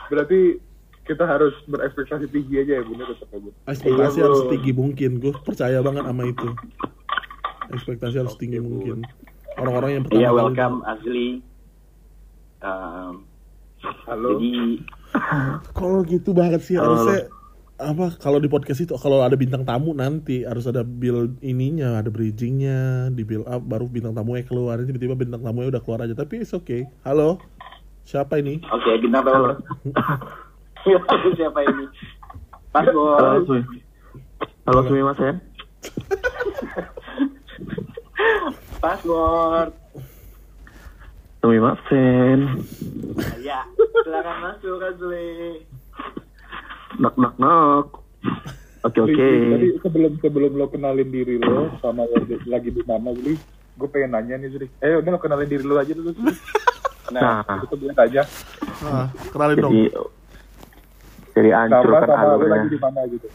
berarti 0.05 0.59
kita 1.03 1.23
harus 1.23 1.55
berekspektasi 1.65 2.27
tinggi 2.29 2.59
aja 2.59 2.73
ya 2.75 2.83
bun 2.83 2.97
ya 2.97 3.07
tetap 3.09 3.29
ya 3.29 3.39
bun 3.41 3.53
Ekspektasi 3.67 4.19
harus 4.21 4.41
tinggi 4.49 4.73
mungkin. 4.73 5.11
Gue 5.19 5.33
percaya 5.39 5.79
banget 5.81 6.05
sama 6.05 6.23
itu. 6.25 6.49
Ekspektasi 7.71 8.17
harus 8.19 8.35
tinggi 8.35 8.59
mungkin. 8.59 9.03
Orang-orang 9.55 9.91
yang 9.93 10.03
pertama 10.05 10.19
Iya 10.19 10.29
kali- 10.29 10.39
welcome 10.41 10.77
Azli. 10.85 11.29
Um, 12.61 13.29
halo 14.05 14.29
jadi 14.35 14.81
Kalau 15.71 16.01
gitu 16.03 16.33
banget 16.33 16.61
sih 16.61 16.75
harusnya 16.75 17.29
apa 17.75 18.15
kalau 18.23 18.39
di 18.39 18.47
podcast 18.47 18.87
itu 18.87 18.95
kalau 18.95 19.27
ada 19.27 19.35
bintang 19.35 19.67
tamu 19.67 19.91
nanti 19.99 20.47
harus 20.47 20.71
ada 20.71 20.87
build 20.87 21.43
ininya 21.43 21.99
ada 21.99 22.07
bridgingnya 22.07 23.11
di 23.11 23.27
build 23.27 23.51
up 23.51 23.67
baru 23.67 23.91
bintang 23.91 24.15
tamunya 24.15 24.47
keluar 24.47 24.79
tiba-tiba 24.79 25.19
bintang 25.19 25.43
tamunya 25.43 25.75
udah 25.75 25.83
keluar 25.83 26.07
aja 26.07 26.15
tapi 26.15 26.47
it's 26.47 26.55
okay 26.55 26.87
halo 27.03 27.43
siapa 28.07 28.39
ini 28.39 28.63
oke 28.63 28.91
bintang 29.03 29.27
tamu. 29.27 29.59
Tahu 30.85 31.33
siapa 31.33 31.65
ini. 31.65 31.89
Pas 32.69 32.85
Halo. 32.85 33.41
Sumi. 33.49 33.81
Halo, 34.69 34.81
Sumimasen. 34.85 35.35
Password. 38.85 39.73
Sumimasen. 41.41 42.39
Ya, 43.41 43.65
silakan 44.05 44.37
masuk 44.45 44.81
Azli. 44.85 45.65
Knock, 46.95 47.15
knock, 47.17 47.35
knock. 47.37 47.87
Oke, 48.83 48.99
oke. 49.01 49.29
Tadi 49.51 49.69
sebelum 49.81 50.13
sebelum 50.19 50.53
lo 50.55 50.67
kenalin 50.69 51.09
diri 51.09 51.37
lo 51.37 51.73
sama 51.79 52.05
lagi, 52.07 52.37
lagi 52.45 52.69
di 52.69 52.83
mana 52.83 53.11
Zli 53.13 53.35
gue 53.75 53.89
pengen 53.89 54.15
nanya 54.15 54.37
nih 54.37 54.49
Zli 54.51 54.67
eh 54.79 54.95
udah 54.95 55.11
lo 55.11 55.19
kenalin 55.19 55.49
diri 55.49 55.61
lo 55.61 55.75
aja 55.75 55.91
dulu 55.91 56.13
Zli 56.13 56.31
Nah, 57.07 57.43
Nah, 57.43 57.59
itu 57.61 57.75
gue 57.75 57.91
aja 57.93 58.23
ah, 58.83 59.07
kenalin 59.29 59.57
dong 59.59 59.73
jadi 59.73 59.89
jadi 61.35 61.51
hancur 61.51 61.91
nama 61.91 61.99
kan 61.99 62.07
sama 62.07 62.25
lo 62.31 62.37
lagi 62.39 62.45
alurnya. 62.47 62.71
di 62.71 62.79
mana 62.79 63.01
gitu 63.09 63.29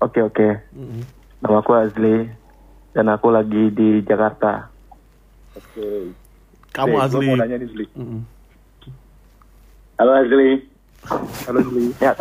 Oke, 0.00 0.18
oke. 0.20 0.48
Mm-mm. 0.72 1.02
Nama 1.38 1.56
aku 1.56 1.72
Azli 1.72 2.16
dan 2.90 3.06
aku 3.06 3.28
lagi 3.28 3.62
di 3.70 4.02
Jakarta. 4.02 4.66
oke 5.52 5.86
kamu 6.72 6.88
Nih, 6.88 7.02
asli 7.04 7.12
gue 7.12 7.28
mau 7.28 7.36
nanya 7.36 7.56
nih 7.56 7.68
Zli 7.68 7.86
Mm-mm. 7.92 8.20
halo 9.98 10.12
Azli. 10.16 10.50
Halo 11.46 11.58
Zli 11.68 11.92
Ya, 12.00 12.12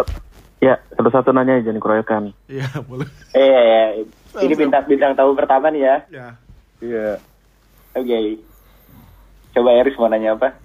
ya 0.61 0.73
satu-satu 0.95 1.31
nanya 1.31 1.61
jangan 1.61 1.77
dikeroyokan. 1.79 2.23
Iya 2.47 2.67
boleh 2.85 3.07
Eh, 3.33 4.05
Ini 4.39 4.53
bintang 4.55 4.85
bintang 4.87 5.13
tamu 5.15 5.35
pertama 5.35 5.67
nih 5.71 5.83
ya. 5.83 5.95
Ya. 6.11 6.27
Iya. 6.79 7.07
Oke. 7.95 8.39
Coba 9.51 9.69
Eris 9.75 9.97
mau 9.99 10.07
nanya 10.07 10.35
apa? 10.35 10.55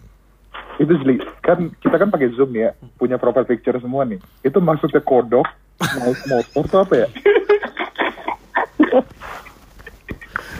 Itu 0.77 0.93
Zli, 1.01 1.17
kan 1.41 1.73
kita 1.81 1.97
kan 1.97 2.13
pakai 2.13 2.31
Zoom 2.37 2.53
ya, 2.53 2.77
punya 3.01 3.17
profile 3.17 3.49
picture 3.49 3.81
semua 3.81 4.05
nih. 4.05 4.21
Itu 4.45 4.61
maksudnya 4.61 5.01
kodok, 5.01 5.49
naik 5.81 6.21
motor 6.29 6.65
tuh 6.69 6.81
apa 6.85 6.95
ya? 6.95 7.09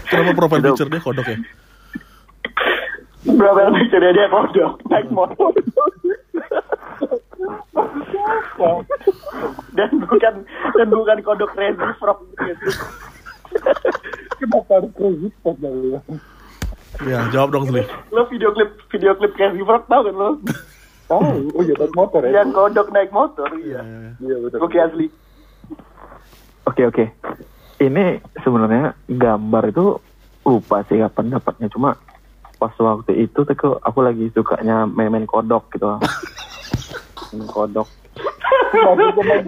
Kenapa 0.09 0.33
profile 0.35 0.65
picture 0.65 0.89
dia 0.89 1.01
kodok 1.05 1.27
ya? 1.29 1.39
Berapa 3.29 3.77
picture 3.77 4.09
dia 4.09 4.27
kodok 4.33 4.73
naik 4.89 5.09
motor. 5.13 5.53
Dan 9.77 9.91
bukan 10.01 10.35
dan 10.75 10.89
bukan 10.89 11.19
kodok 11.23 11.51
crazy 11.53 11.89
frog 12.01 12.19
gitu. 12.37 12.67
Kenapa 14.37 14.73
harus 14.81 14.93
crazy 14.93 15.29
dari 15.45 16.01
Ya, 17.05 17.29
jawab 17.29 17.53
dong 17.53 17.69
Sli. 17.69 17.85
Lo 18.09 18.25
video 18.33 18.57
klip 18.57 18.73
video 18.89 19.13
klip 19.17 19.33
crazy 19.37 19.61
frog 19.61 19.85
tau 19.87 20.01
kan 20.01 20.15
lo? 20.17 20.31
Oh, 21.07 21.23
oh 21.55 21.63
iya, 21.63 21.75
naik 21.79 21.95
motor 21.95 22.21
ya? 22.25 22.43
Yang 22.43 22.51
kodok 22.57 22.89
naik 22.91 23.11
motor 23.15 23.49
iya. 23.63 23.81
Iya, 24.19 24.37
betul. 24.43 24.59
Oke 24.59 24.79
asli. 24.81 25.07
Oke 26.67 26.83
oke. 26.83 27.05
Ini 27.79 28.05
sebenarnya 28.41 28.97
gambar 29.07 29.71
itu 29.71 30.01
lupa 30.43 30.83
sih 30.89 30.99
kapan 30.99 31.37
dapatnya 31.37 31.69
cuma 31.69 31.95
pas 32.57 32.73
waktu 32.73 33.29
itu 33.29 33.45
tuh 33.45 33.53
aku- 33.53 33.79
aku 33.85 33.99
lagi 34.01 34.33
sukanya 34.33 34.89
main-main 34.89 35.29
kodok 35.29 35.69
gitu. 35.71 35.87
main 37.33 37.49
kodok. 37.49 37.89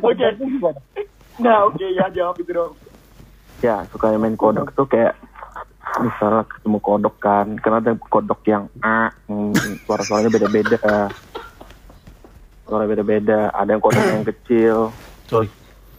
Oke. 0.04 0.28
Nah 1.38 1.56
oke 1.70 1.86
ya 1.86 2.10
jawab 2.10 2.36
itu 2.40 2.50
dong. 2.50 2.72
Ya 3.62 3.86
suka 3.90 4.14
main 4.14 4.34
kodok 4.34 4.74
tuh 4.74 4.86
kayak 4.86 5.14
misalnya 5.98 6.44
ketemu 6.46 6.78
kodok 6.84 7.16
kan, 7.18 7.46
karena 7.58 7.80
ada 7.80 7.92
kodok 7.96 8.44
yang 8.44 8.68
a, 8.84 9.08
hmm, 9.26 9.82
suara-suaranya 9.88 10.30
beda-beda. 10.30 11.08
Suara 12.68 12.84
beda-beda. 12.84 13.48
Ada 13.56 13.74
yang 13.74 13.82
kodok 13.82 14.04
yang 14.04 14.26
kecil. 14.28 14.76
Sorry. 15.26 15.48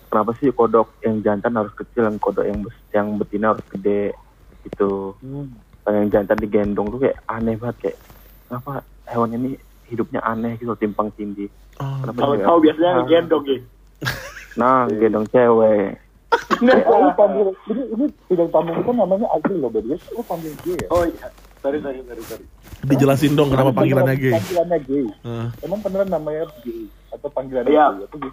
Kenapa 0.10 0.34
sih 0.38 0.54
kodok 0.54 0.94
yang 1.06 1.22
jantan 1.22 1.58
harus 1.58 1.74
kecil, 1.74 2.06
yang 2.06 2.18
kodok 2.22 2.46
yang 2.46 2.60
yang 2.94 3.08
betina 3.18 3.54
harus 3.54 3.66
gede 3.70 4.14
gitu. 4.66 5.18
Hmm. 5.22 5.50
Yang 5.90 6.08
jantan 6.14 6.38
digendong 6.38 6.88
tuh 6.94 7.00
kayak 7.02 7.18
aneh 7.26 7.58
banget 7.58 7.78
kayak 7.82 7.98
kenapa 8.46 8.72
hewan 9.10 9.34
ini 9.34 9.58
hidupnya 9.90 10.22
aneh 10.22 10.56
gitu 10.62 10.78
timpang 10.78 11.10
tindih. 11.18 11.50
Oh, 11.82 12.00
Kenapa 12.06 12.18
Kalau 12.22 12.36
kau 12.46 12.58
biasanya 12.62 12.92
ngegendong 13.02 13.46
ya. 13.50 13.58
Nah, 14.60 14.86
gendong 14.88 15.28
cewek. 15.34 15.98
Oh, 16.86 16.98
lu 17.02 17.12
panggil, 17.18 17.48
ini, 17.74 17.84
ini 17.98 18.06
bidang 18.30 18.50
tamu 18.54 18.70
kita 18.78 18.92
namanya 18.94 19.28
Agil 19.34 19.58
loh, 19.58 19.70
Bedi. 19.74 19.98
Lu 20.14 20.22
panggil 20.22 20.54
dia 20.62 20.78
ya? 20.78 20.88
Oh 20.94 21.04
iya. 21.08 21.28
Sorry 21.60 21.80
sorry 21.84 22.00
sorry 22.06 22.24
sorry. 22.24 22.46
dijelasin 22.88 23.36
dong 23.36 23.52
kenapa 23.52 23.76
panggilannya 23.76 24.16
gay. 24.16 24.34
Panggilannya 24.38 24.78
gay. 24.88 25.06
Heeh. 25.26 25.48
Emang 25.68 25.80
beneran 25.84 26.08
namanya 26.08 26.48
gay? 26.64 26.88
Atau 27.10 27.30
panggilannya 27.30 27.70
Iya. 27.70 27.86
gay? 27.92 28.06
Atau 28.06 28.18
gay? 28.20 28.32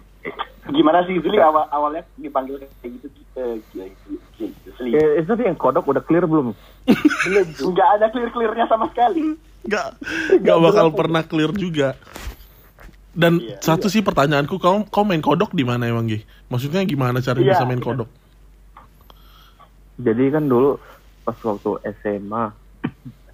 Gimana 0.67 0.99
sih 1.07 1.15
Zuli 1.23 1.39
awal 1.39 1.63
awalnya 1.71 2.03
dipanggil 2.19 2.59
kayak 2.59 2.91
gitu 2.99 3.07
eh, 3.37 3.55
gila, 3.71 3.85
gila, 4.35 4.51
Zuli. 4.75 4.89
Eh, 4.93 5.23
tapi 5.23 5.47
yang 5.47 5.55
kodok 5.55 5.87
udah 5.87 6.03
clear 6.03 6.27
belum? 6.27 6.51
Nggak 7.63 7.89
ada 7.95 8.05
clear 8.11 8.29
clearnya 8.29 8.67
sama 8.67 8.91
sekali. 8.91 9.31
Nggak, 9.63 9.87
nggak 10.43 10.57
bakal 10.59 10.87
pernah 10.91 11.23
clear 11.23 11.51
juga. 11.51 11.95
Dan 13.17 13.41
Iya. 13.41 13.57
satu 13.57 13.89
sih 13.89 14.05
pertanyaanku, 14.05 14.61
kau 14.61 14.85
kau 14.85 15.01
main 15.01 15.23
kodok 15.23 15.49
di 15.49 15.65
mana 15.65 15.89
emang 15.89 16.05
Gi? 16.05 16.21
Maksudnya 16.53 16.85
gimana 16.85 17.17
cara 17.17 17.41
Iya, 17.41 17.55
bisa 17.55 17.65
main 17.65 17.81
iya. 17.81 17.87
kodok? 17.87 18.09
Jadi 19.97 20.23
kan 20.29 20.45
dulu 20.45 20.77
pas 21.25 21.33
waktu 21.41 21.71
SMA, 21.97 22.43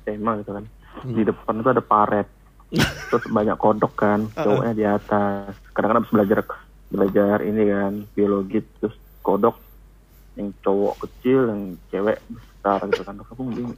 SMA 0.08 0.32
gitu 0.40 0.52
kan, 0.56 0.66
di 1.04 1.22
depan 1.28 1.60
itu 1.60 1.70
ada 1.70 1.84
paret, 1.84 2.28
terus 2.82 3.26
banyak 3.30 3.58
kodok 3.60 3.94
kan, 3.94 4.30
cowoknya 4.44 4.74
di 4.74 4.86
atas. 4.86 5.54
Kadang 5.74 5.90
kan 5.94 5.98
habis 6.02 6.14
belajar 6.14 6.40
belajar 6.94 7.38
ini 7.42 7.62
kan 7.70 7.94
biologi, 8.14 8.62
terus 8.82 8.96
kodok 9.26 9.58
yang 10.34 10.50
cowok 10.66 10.98
kecil, 11.06 11.50
yang 11.50 11.62
cewek 11.94 12.18
besar 12.30 12.80
gitu 12.90 13.02
kan. 13.06 13.14
Terus 13.22 13.30
aku 13.30 13.42
mending 13.46 13.70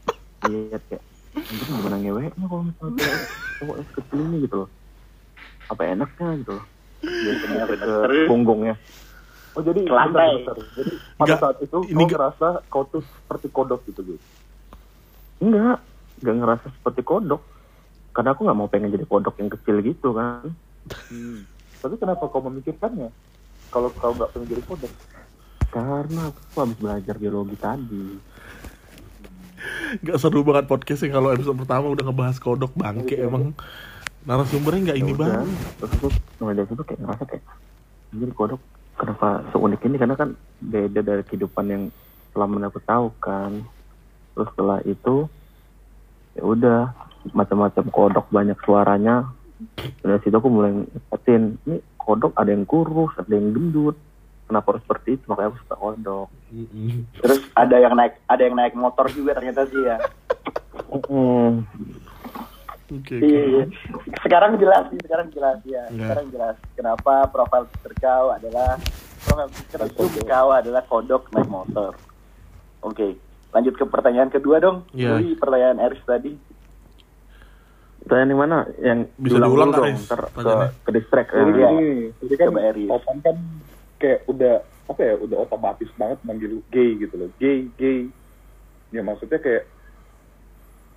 lihat 0.45 0.81
kayak, 0.87 1.03
anjir 1.35 1.67
gimana 1.67 1.97
ngeweknya 1.99 2.45
kalau 2.47 2.63
misalnya 2.63 3.07
cowoknya 3.59 3.85
kecil 3.95 4.19
ini 4.19 4.37
gitu 4.47 4.55
loh. 4.63 4.69
Apa 5.67 5.81
enaknya 5.89 6.27
gitu 6.43 6.51
loh. 6.55 6.65
Biasanya 7.03 7.63
ke 7.83 7.93
punggungnya. 8.29 8.75
Oh 9.55 9.63
jadi 9.63 9.87
Lantai. 9.87 10.43
Jadi 10.75 10.91
pada 11.15 11.27
Nggak, 11.31 11.39
saat 11.39 11.57
itu 11.63 11.77
ini 11.87 12.03
kau 12.03 12.11
ngerasa 12.11 12.47
kau 12.67 12.83
tuh 12.91 13.01
seperti 13.03 13.47
kodok 13.55 13.81
gitu 13.87 14.03
gitu. 14.03 14.25
Enggak, 15.39 15.79
enggak 16.19 16.35
ngerasa 16.43 16.67
seperti 16.75 17.01
kodok. 17.07 17.41
Karena 18.15 18.31
aku 18.31 18.47
nggak 18.47 18.57
mau 18.57 18.71
pengen 18.71 18.95
jadi 18.95 19.03
kodok 19.03 19.35
yang 19.43 19.51
kecil 19.51 19.75
gitu 19.83 20.15
kan. 20.15 20.47
Hmm. 21.11 21.43
Tapi 21.83 21.95
kenapa 21.99 22.31
kau 22.31 22.39
memikirkannya? 22.39 23.11
Kalau 23.67 23.91
kau 23.91 24.15
nggak 24.15 24.31
pengen 24.31 24.47
jadi 24.55 24.63
kodok? 24.63 24.91
Karena 25.67 26.31
aku 26.31 26.57
habis 26.63 26.79
belajar 26.79 27.15
biologi 27.19 27.59
tadi. 27.59 28.05
Gak 29.99 30.17
seru 30.23 30.47
banget 30.47 30.71
podcastnya 30.71 31.11
kalau 31.11 31.35
episode 31.35 31.59
pertama 31.59 31.91
udah 31.91 32.03
ngebahas 32.07 32.37
kodok 32.39 32.71
bangke 32.77 33.19
emang 33.19 33.51
narasumbernya 34.23 34.91
nggak 34.91 34.99
ini 35.03 35.11
Ya 35.11 35.15
udah, 35.19 35.27
banget. 35.27 35.47
Terus 35.75 35.91
aku 36.39 36.43
dari 36.55 36.67
situ 36.71 36.83
kayak 36.87 36.99
ngerasa 37.03 37.23
kayak 37.27 37.43
jadi 38.15 38.33
kodok 38.33 38.61
kenapa 38.95 39.27
seunik 39.51 39.81
ini 39.83 39.95
karena 39.99 40.15
kan 40.15 40.29
beda 40.63 41.01
dari 41.03 41.23
kehidupan 41.27 41.65
yang 41.67 41.83
selama 42.31 42.71
aku 42.71 42.79
tahu 42.87 43.07
kan. 43.19 43.51
Terus 44.35 44.47
setelah 44.55 44.79
itu 44.87 45.27
ya 46.35 46.43
udah 46.43 46.81
macam-macam 47.31 47.85
kodok 47.89 48.25
banyak 48.29 48.57
suaranya. 48.61 49.31
Dari 50.03 50.19
situ 50.21 50.35
aku 50.35 50.51
mulai 50.51 50.75
ngikutin 50.75 51.41
ini 51.65 51.77
kodok 51.95 52.35
ada 52.37 52.51
yang 52.51 52.67
kurus, 52.67 53.15
ada 53.17 53.31
yang 53.31 53.55
gendut. 53.55 53.97
Kenapa 54.45 54.75
harus 54.77 54.85
seperti 54.85 55.17
itu? 55.17 55.25
Makanya 55.25 55.49
aku 55.49 55.59
suka 55.65 55.75
kodok. 55.79 56.29
Mm-mm. 56.53 57.09
Terus 57.23 57.41
ada 57.57 57.75
yang 57.81 57.93
naik 57.97 58.13
ada 58.29 58.41
yang 58.45 58.55
naik 58.59 58.77
motor 58.77 59.09
juga 59.09 59.33
ternyata 59.33 59.65
sih 59.71 59.81
ya. 59.81 59.97
Hmm. 61.09 61.65
Oke, 62.85 63.17
Iya, 63.17 63.41
iya. 63.49 63.63
Sekarang 64.21 64.61
jelas 64.61 64.85
sih, 64.93 65.01
sekarang 65.01 65.33
jelas 65.33 65.57
ya. 65.65 65.89
Iya. 65.89 66.05
Sekarang 66.05 66.25
jelas 66.29 66.55
kenapa 66.77 67.25
profil 67.33 67.65
picture 67.73 67.97
kau 67.97 68.29
adalah 68.29 68.77
profil 69.25 69.49
picture 69.49 69.85
Zoom 69.97 70.13
kau 70.29 70.49
adalah 70.53 70.85
kodok 70.85 71.25
naik 71.33 71.49
motor. 71.49 71.97
Oke, 72.85 73.17
lanjut 73.49 73.73
ke 73.73 73.85
pertanyaan 73.89 74.29
kedua 74.29 74.61
dong. 74.61 74.85
Iya. 74.93 75.17
Jadi 75.17 75.33
pertanyaan 75.41 75.81
Eris 75.81 76.05
tadi. 76.05 76.37
Pertanyaan 78.05 78.29
yang 78.29 78.41
mana? 78.45 78.57
Yang 78.77 78.99
Bisa 79.17 79.37
diulang, 79.41 79.49
dulu 79.49 79.81
dong, 79.81 79.97
ntar 80.05 80.21
ke, 80.29 80.53
ke 80.85 80.91
distract. 80.93 81.29
Jadi 81.33 81.51
gini, 81.57 81.89
jadi 82.21 82.33
kan. 82.37 82.47
Opan 82.93 83.17
kan 83.25 83.35
kayak 83.97 84.19
udah 84.29 84.53
apa 84.85 85.01
ya, 85.01 85.13
udah 85.17 85.37
otomatis 85.41 85.89
banget 85.97 86.19
manggil 86.21 86.61
gay 86.69 86.89
gitu 87.01 87.17
loh, 87.17 87.29
gay, 87.41 87.65
gay. 87.81 88.05
Ya 88.93 89.01
maksudnya 89.01 89.41
kayak 89.41 89.65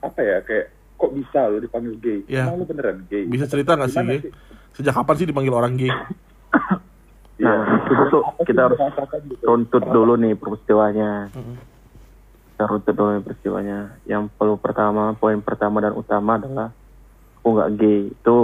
apa 0.05 0.21
ya, 0.21 0.37
kayak 0.45 0.67
kok 0.99 1.11
bisa 1.17 1.41
lo 1.49 1.57
dipanggil 1.65 1.95
gay? 1.97 2.19
Iya. 2.29 2.45
Emang 2.45 2.61
lo 2.61 2.65
beneran 2.69 2.99
gay? 3.09 3.25
Bisa 3.25 3.49
cerita 3.49 3.73
nggak 3.73 3.89
sih, 3.89 4.05
Gi? 4.05 4.19
Sejak 4.77 4.93
kapan 4.93 5.15
sih 5.17 5.27
dipanggil 5.33 5.55
orang 5.57 5.81
gay? 5.81 5.89
Iya. 7.39 7.55
Nah, 7.55 7.87
itu 7.87 8.05
tuh 8.11 8.23
Apa 8.27 8.41
sih 8.43 8.47
kita 8.51 8.61
yang 8.67 8.93
harus 8.93 9.23
gitu? 9.31 9.43
runtut 9.47 9.85
dulu 9.89 10.13
nih 10.19 10.35
peristiwanya. 10.35 11.31
Mm-mm. 11.33 11.57
Kita 12.53 12.65
runtut 12.67 12.95
dulu 12.99 13.09
nih 13.15 13.23
peristiwanya. 13.25 13.79
Yang 14.11 14.23
perlu 14.35 14.55
pertama, 14.59 15.15
poin 15.17 15.39
pertama 15.39 15.79
dan 15.79 15.95
utama 15.95 16.37
adalah 16.37 16.69
aku 17.39 17.49
nggak 17.55 17.71
gay. 17.77 18.01
Itu 18.11 18.37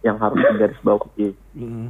yang 0.00 0.16
harus 0.16 0.38
digaris 0.44 0.80
bawahi. 0.80 1.28
Mm-mm. 1.54 1.88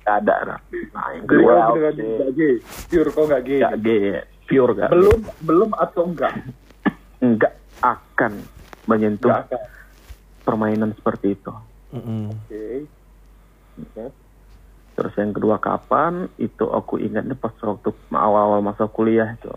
Gak 0.00 0.16
ada. 0.22 0.36
Nah, 0.46 0.58
Nah, 0.94 1.06
yang 1.12 1.26
kedua, 1.26 1.52
nggak 1.74 1.94
gay? 2.32 2.54
Pure 2.88 3.10
kok 3.10 3.24
nggak 3.26 3.42
gay? 3.42 3.58
nggak 3.60 3.78
gay. 3.80 4.02
Pure 4.46 4.72
gak? 4.74 4.88
Belum, 4.88 5.18
belum 5.42 5.70
atau 5.74 6.02
enggak? 6.06 6.34
Nggak 7.18 7.54
akan 7.78 8.32
menyentuh 8.86 9.28
Nggak 9.28 9.44
akan. 9.46 9.60
permainan 10.40 10.90
seperti 10.94 11.34
itu. 11.34 11.52
Mm-mm. 11.90 12.32
Oke. 12.32 12.64
Oke. 13.78 14.04
Terus 14.94 15.14
yang 15.14 15.30
kedua 15.30 15.56
kapan? 15.56 16.26
Itu 16.36 16.68
aku 16.68 16.96
ingatnya 16.96 17.34
pas 17.34 17.52
waktu 17.54 17.92
awal-awal 18.10 18.58
masa 18.58 18.86
kuliah 18.86 19.30
itu. 19.30 19.52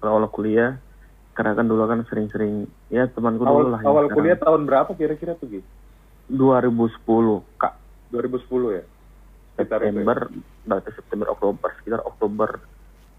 Awal 0.00 0.26
kuliah, 0.26 0.80
karena 1.32 1.52
kan 1.54 1.66
dulu 1.66 1.82
kan 1.86 2.02
sering-sering 2.10 2.66
ya 2.90 3.06
temanku 3.06 3.46
Awal, 3.46 3.54
dulu 3.54 3.68
lah. 3.72 3.80
awal 3.86 4.04
sekarang. 4.06 4.16
kuliah 4.18 4.38
tahun 4.38 4.60
berapa 4.66 4.90
kira-kira 4.98 5.32
tuh 5.38 5.46
Gi? 5.48 5.60
2010 6.30 7.58
kak 7.58 7.74
2010 8.10 8.76
ya? 8.76 8.84
Sekitar 9.56 9.78
ya? 9.82 9.90
September, 9.90 10.18
berarti 10.66 10.90
September 10.94 11.26
Oktober 11.30 11.68
sekitar 11.80 12.00
Oktober 12.06 12.48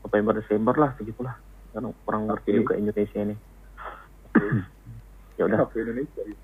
November 0.02 0.34
Desember 0.42 0.76
lah 0.76 0.92
segitulah. 0.98 1.36
Kan 1.72 1.88
orang 1.88 2.24
ngerti 2.28 2.50
juga 2.58 2.74
Indonesia 2.76 3.20
ini. 3.22 3.36
ya 5.40 5.44
udah 5.48 5.60
Indonesia? 5.72 6.22
gitu? 6.26 6.42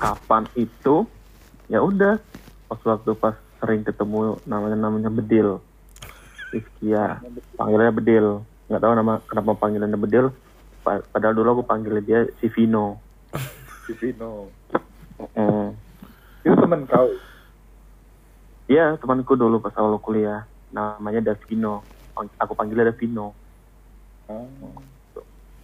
kapan 0.00 0.44
itu 0.56 1.04
ya 1.68 1.84
udah 1.84 2.16
pas 2.68 2.80
waktu 2.84 3.12
pas 3.16 3.36
sering 3.60 3.84
ketemu 3.84 4.40
namanya 4.48 4.76
namanya 4.80 5.10
bedil 5.12 5.60
Rizkia 6.50 7.20
panggilannya 7.54 7.94
Bedil 7.94 8.26
nggak 8.70 8.80
tahu 8.80 8.92
nama 8.94 9.18
kenapa 9.26 9.50
panggilannya 9.58 9.98
Bedil 9.98 10.30
Pa- 10.80 11.02
padahal 11.04 11.34
dulu 11.34 11.58
aku 11.58 11.64
panggil 11.66 11.98
dia 12.00 12.24
si 12.38 12.46
Vino 12.48 12.96
Si 13.84 13.92
Vino. 13.92 14.46
Mm. 15.34 15.74
Itu 16.40 16.54
temen 16.54 16.86
kau. 16.86 17.10
Iya 18.64 18.94
temanku 18.96 19.34
dulu 19.34 19.58
pas 19.58 19.74
awal 19.74 19.98
kuliah 19.98 20.46
namanya 20.70 21.34
Davino 21.34 21.82
aku 22.38 22.54
panggilnya 22.54 22.88
Davino 22.88 23.34
Oh. 24.30 24.46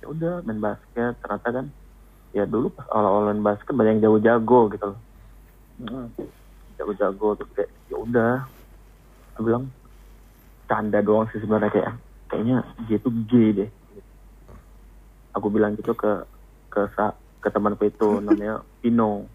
ya 0.03 0.11
udah 0.11 0.35
main 0.43 0.59
basket 0.59 1.15
ternyata 1.23 1.49
kan 1.55 1.67
ya 2.35 2.43
dulu 2.43 2.67
pas 2.69 2.83
awal-awal 2.91 3.31
main 3.31 3.47
basket 3.47 3.71
banyak 3.71 3.97
yang 3.97 4.11
jago-jago 4.11 4.61
gitu 4.69 4.85
loh 4.91 4.99
Mm. 5.77 6.09
jago-jago 6.75 7.39
terus 7.39 7.51
kayak 7.55 7.71
ya 7.87 7.97
udah 7.97 8.33
aku 9.33 9.47
bilang 9.47 9.71
canda 10.67 10.99
doang 10.99 11.31
sih 11.31 11.39
sebenarnya 11.39 11.71
kayak 11.71 11.95
kayaknya 12.27 12.59
dia 12.85 12.99
tuh 12.99 13.13
gay 13.27 13.49
deh 13.55 13.71
aku 15.31 15.47
bilang 15.49 15.77
gitu 15.77 15.93
ke 15.93 16.25
ke 16.69 16.81
sa- 16.93 17.15
ke 17.39 17.49
temanku 17.49 17.85
itu 17.85 18.09
namanya 18.25 18.65
Pino. 18.81 19.29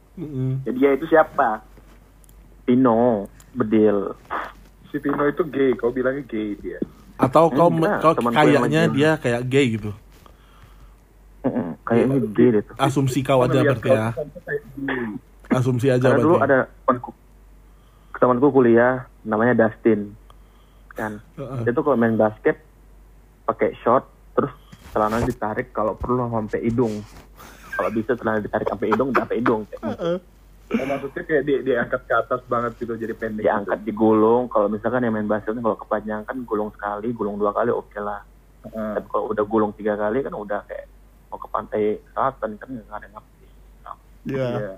Jadi 0.61 0.77
dia 0.77 0.91
itu 0.93 1.05
siapa? 1.07 1.63
Pino 2.63 3.25
bedil 3.51 4.13
Si 4.91 4.99
Vino 4.99 5.23
itu 5.23 5.39
gay, 5.47 5.71
kau 5.73 5.87
bilangnya 5.89 6.27
gay 6.27 6.51
dia. 6.59 6.79
Atau 7.15 7.47
kau 7.47 7.71
Enggak, 7.71 8.01
kau 8.01 8.13
yang 8.19 8.35
kayaknya 8.35 8.91
dia 8.91 9.11
kayak 9.15 9.47
gay 9.47 9.79
gitu. 9.79 9.91
Mm-mm, 11.41 11.73
kayaknya 11.81 12.17
gay 12.35 12.49
deh 12.53 12.61
tuh 12.61 12.75
Asumsi 12.77 13.19
kau 13.23 13.41
aja 13.41 13.63
berarti 13.63 13.81
kau 13.81 13.95
ya. 13.95 14.07
Asumsi 15.49 15.87
aja 15.89 16.05
karena 16.05 16.21
dulu 16.21 16.35
berarti. 16.37 16.45
ada 16.45 16.59
temanku 16.85 17.09
temanku 18.21 18.47
kuliah 18.53 18.93
namanya 19.25 19.65
Dustin 19.65 20.13
kan 20.93 21.17
dia 21.65 21.71
tuh 21.73 21.81
kalau 21.81 21.97
main 21.97 22.13
basket 22.13 22.61
pakai 23.51 23.75
short 23.77 24.07
terus 24.31 24.53
celana 24.89 25.19
ditarik 25.19 25.69
kalau 25.69 25.93
perlu 25.93 26.23
sampai 26.25 26.63
hidung 26.63 27.03
kalau 27.71 27.89
bisa 27.89 28.15
celana 28.15 28.39
ditarik 28.39 28.63
sampai 28.65 28.87
hidung 28.87 29.11
sampai 29.11 29.35
hidung 29.37 29.61
kayak 29.65 29.81
gitu. 29.85 30.11
Oh, 30.71 30.87
maksudnya 30.87 31.21
kayak 31.21 31.43
dia 31.43 31.59
diangkat 31.61 32.01
ke 32.01 32.13
atas 32.15 32.41
banget 32.45 32.71
gitu 32.77 32.95
jadi 32.95 33.11
pendek. 33.11 33.43
diangkat 33.43 33.79
digulung 33.83 34.47
kalau 34.47 34.67
misalkan 34.67 35.03
yang 35.03 35.11
main 35.11 35.27
basket 35.27 35.51
kalau 35.53 35.75
kepanjangan 35.75 36.37
gulung 36.41 36.71
sekali 36.71 37.11
gulung 37.11 37.35
dua 37.35 37.51
kali 37.51 37.69
oke 37.69 37.99
lah 37.99 38.23
Gitu. 38.61 38.71
Heeh. 38.71 38.93
tapi 38.93 39.07
kalau 39.09 39.25
udah 39.27 39.43
gulung 39.43 39.71
tiga 39.73 39.97
kali 39.97 40.21
kan 40.21 40.31
udah 40.31 40.61
kayak 40.63 40.85
mau 41.27 41.35
ke 41.35 41.47
pantai 41.49 41.83
selatan 42.07 42.49
kan 42.55 42.69
nggak 42.71 42.93
ada 42.93 43.07
ngerti 43.09 43.45
Iya. 44.23 44.47
Iya. 44.53 44.73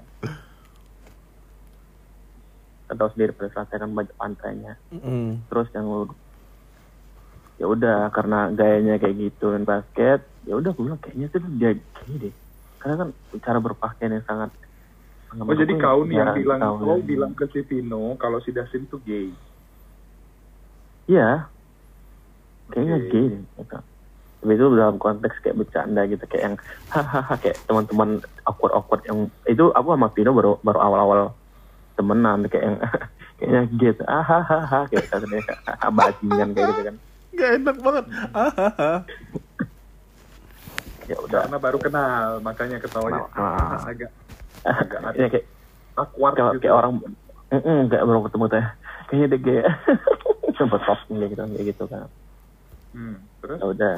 kan 2.86 2.96
tahu 2.96 3.10
sendiri 3.12 3.32
pada 3.34 3.50
selatan 3.50 3.78
kan 3.78 3.92
banyak 3.94 4.16
pantainya 4.16 4.74
Mm. 4.90 5.44
terus 5.46 5.68
yang 5.72 5.86
lu- 5.86 6.16
ya 7.64 7.72
udah 7.72 8.12
karena 8.12 8.52
gayanya 8.52 9.00
kayak 9.00 9.16
gitu 9.24 9.56
main 9.56 9.64
basket 9.64 10.20
ya 10.44 10.60
udah 10.60 10.76
gue 10.76 10.84
bilang 10.84 11.00
kayaknya 11.00 11.32
tuh 11.32 11.40
dia 11.56 11.72
gini 12.04 12.28
deh 12.28 12.34
karena 12.84 12.96
kan 13.00 13.10
cara 13.40 13.58
berpakaian 13.64 14.20
yang 14.20 14.26
sangat 14.28 14.52
sangat 15.32 15.48
Oh 15.48 15.56
jadi 15.56 15.72
menurutku 15.72 15.88
kau 15.88 16.00
nih 16.04 16.16
yang 16.20 16.36
bilang 16.36 16.60
kau 16.60 17.00
bilang 17.00 17.32
ke 17.32 17.48
si 17.56 17.64
Vino 17.64 18.20
kalau 18.20 18.44
si 18.44 18.52
Dustin 18.52 18.84
tuh 18.92 19.00
gay. 19.08 19.32
iya 21.08 21.48
kayaknya 22.68 22.98
Oke. 23.00 23.08
gay 23.16 23.26
deh 23.32 23.40
gitu. 23.48 23.80
tapi 24.44 24.52
itu 24.60 24.66
dalam 24.76 25.00
konteks 25.00 25.40
kayak 25.40 25.56
bercanda 25.56 26.04
gitu 26.04 26.24
kayak 26.28 26.44
yang 26.44 26.56
hahaha 26.92 27.40
kayak 27.40 27.56
teman-teman 27.64 28.20
awkward 28.44 28.76
awkward 28.76 29.08
yang 29.08 29.32
itu 29.48 29.72
aku 29.72 29.88
sama 29.96 30.12
Vino 30.12 30.36
baru 30.36 30.60
baru 30.60 30.80
awal-awal 30.84 31.32
temenan 31.96 32.44
kayak 32.52 32.64
yang 32.68 32.78
kayaknya 33.40 33.62
gitu 33.80 34.04
ah 34.12 34.20
hahaha 34.20 34.84
kayak 34.92 35.08
katanya 35.08 35.40
bajingan 35.96 36.52
kayak 36.52 36.68
gitu 36.76 36.84
kan 36.92 36.98
Gak 37.44 37.54
enak 37.60 37.78
banget. 37.84 38.06
Ya 41.04 41.20
udah 41.20 41.44
Karena 41.44 41.60
baru 41.60 41.78
kenal 41.84 42.40
makanya 42.40 42.80
ketawanya 42.80 43.28
Ah. 43.36 43.76
agak 43.92 44.08
agak 44.64 45.00
ya 45.20 45.28
kayak 45.28 45.46
awkward 46.00 46.34
kayak, 46.40 46.48
gitu. 46.56 46.62
kayak 46.64 46.76
orang 46.80 46.92
mm 47.52 47.82
kayak 47.92 48.04
baru 48.08 48.20
ketemu 48.24 48.46
teh 48.48 48.66
kayaknya 49.12 49.28
dia 49.28 49.40
gay 49.44 49.62
sempat 50.56 50.82
posting 50.88 51.20
kayak 51.20 51.32
gitu 51.36 51.44
kayak 51.44 51.66
gitu 51.76 51.84
kan 51.92 52.08
Hmm. 52.94 53.18
Terus 53.42 53.58
ya 53.58 53.66
udah 53.68 53.96